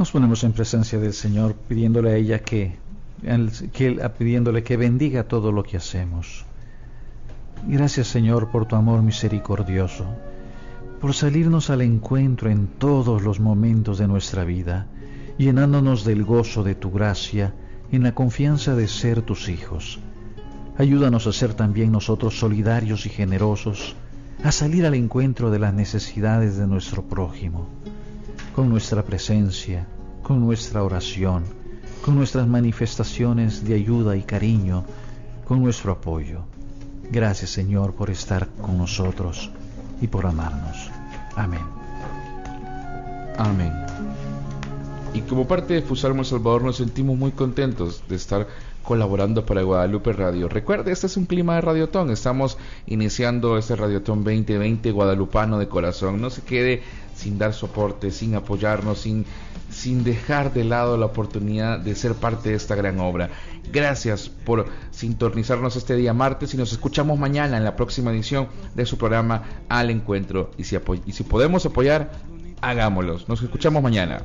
Nos 0.00 0.12
ponemos 0.12 0.44
en 0.44 0.52
presencia 0.52 0.98
del 0.98 1.12
Señor 1.12 1.54
pidiéndole 1.54 2.12
a 2.12 2.16
ella 2.16 2.38
que, 2.38 2.78
que 3.74 4.10
pidiéndole 4.16 4.62
que 4.62 4.78
bendiga 4.78 5.24
todo 5.24 5.52
lo 5.52 5.62
que 5.62 5.76
hacemos. 5.76 6.46
Gracias 7.68 8.06
Señor 8.06 8.50
por 8.50 8.64
tu 8.64 8.76
amor 8.76 9.02
misericordioso, 9.02 10.06
por 11.02 11.12
salirnos 11.12 11.68
al 11.68 11.82
encuentro 11.82 12.48
en 12.48 12.66
todos 12.66 13.20
los 13.20 13.40
momentos 13.40 13.98
de 13.98 14.08
nuestra 14.08 14.42
vida, 14.44 14.86
llenándonos 15.36 16.06
del 16.06 16.24
gozo 16.24 16.62
de 16.62 16.74
tu 16.74 16.90
gracia 16.90 17.52
en 17.92 18.02
la 18.02 18.14
confianza 18.14 18.74
de 18.74 18.88
ser 18.88 19.20
tus 19.20 19.50
hijos. 19.50 20.00
Ayúdanos 20.78 21.26
a 21.26 21.32
ser 21.34 21.52
también 21.52 21.92
nosotros 21.92 22.38
solidarios 22.38 23.04
y 23.04 23.10
generosos, 23.10 23.94
a 24.44 24.50
salir 24.50 24.86
al 24.86 24.94
encuentro 24.94 25.50
de 25.50 25.58
las 25.58 25.74
necesidades 25.74 26.56
de 26.56 26.66
nuestro 26.66 27.02
prójimo 27.02 27.68
con 28.60 28.68
nuestra 28.68 29.02
presencia, 29.02 29.86
con 30.22 30.38
nuestra 30.38 30.84
oración, 30.84 31.44
con 32.04 32.14
nuestras 32.14 32.46
manifestaciones 32.46 33.64
de 33.64 33.72
ayuda 33.72 34.18
y 34.18 34.22
cariño, 34.22 34.84
con 35.48 35.62
nuestro 35.62 35.92
apoyo. 35.92 36.42
Gracias 37.10 37.48
Señor 37.48 37.94
por 37.94 38.10
estar 38.10 38.48
con 38.60 38.76
nosotros 38.76 39.50
y 40.02 40.08
por 40.08 40.26
amarnos. 40.26 40.90
Amén. 41.36 41.62
Amén. 43.38 43.72
Y 45.14 45.22
como 45.22 45.48
parte 45.48 45.72
de 45.72 45.80
Fusalmo 45.80 46.22
Salvador 46.22 46.62
nos 46.62 46.76
sentimos 46.76 47.16
muy 47.16 47.30
contentos 47.30 48.02
de 48.10 48.16
estar 48.16 48.46
colaborando 48.82 49.46
para 49.46 49.62
Guadalupe 49.62 50.12
Radio. 50.12 50.48
Recuerde, 50.48 50.92
este 50.92 51.06
es 51.06 51.16
un 51.16 51.24
clima 51.24 51.54
de 51.54 51.62
Radiotón. 51.62 52.10
Estamos 52.10 52.58
iniciando 52.86 53.56
este 53.56 53.74
Radiotón 53.74 54.22
2020 54.22 54.90
guadalupano 54.92 55.58
de 55.58 55.68
corazón. 55.68 56.20
No 56.20 56.28
se 56.28 56.42
quede 56.42 56.82
sin 57.20 57.38
dar 57.38 57.52
soporte, 57.52 58.10
sin 58.10 58.34
apoyarnos, 58.34 59.00
sin, 59.00 59.26
sin 59.70 60.02
dejar 60.04 60.52
de 60.52 60.64
lado 60.64 60.96
la 60.96 61.06
oportunidad 61.06 61.78
de 61.78 61.94
ser 61.94 62.14
parte 62.14 62.48
de 62.50 62.56
esta 62.56 62.74
gran 62.74 62.98
obra. 62.98 63.30
Gracias 63.70 64.28
por 64.28 64.66
sintonizarnos 64.90 65.76
este 65.76 65.94
día 65.96 66.14
martes 66.14 66.54
y 66.54 66.56
nos 66.56 66.72
escuchamos 66.72 67.18
mañana 67.18 67.56
en 67.56 67.64
la 67.64 67.76
próxima 67.76 68.10
edición 68.10 68.48
de 68.74 68.86
su 68.86 68.96
programa 68.96 69.42
Al 69.68 69.90
Encuentro. 69.90 70.50
Y 70.56 70.64
si, 70.64 70.76
y 71.06 71.12
si 71.12 71.22
podemos 71.24 71.66
apoyar, 71.66 72.10
hagámoslo. 72.60 73.18
Nos 73.28 73.42
escuchamos 73.42 73.82
mañana. 73.82 74.22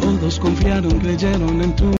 Todos 0.00 0.38
confiaron, 0.40 0.98
creyeron 0.98 1.60
en 1.60 1.76
tu 1.76 1.90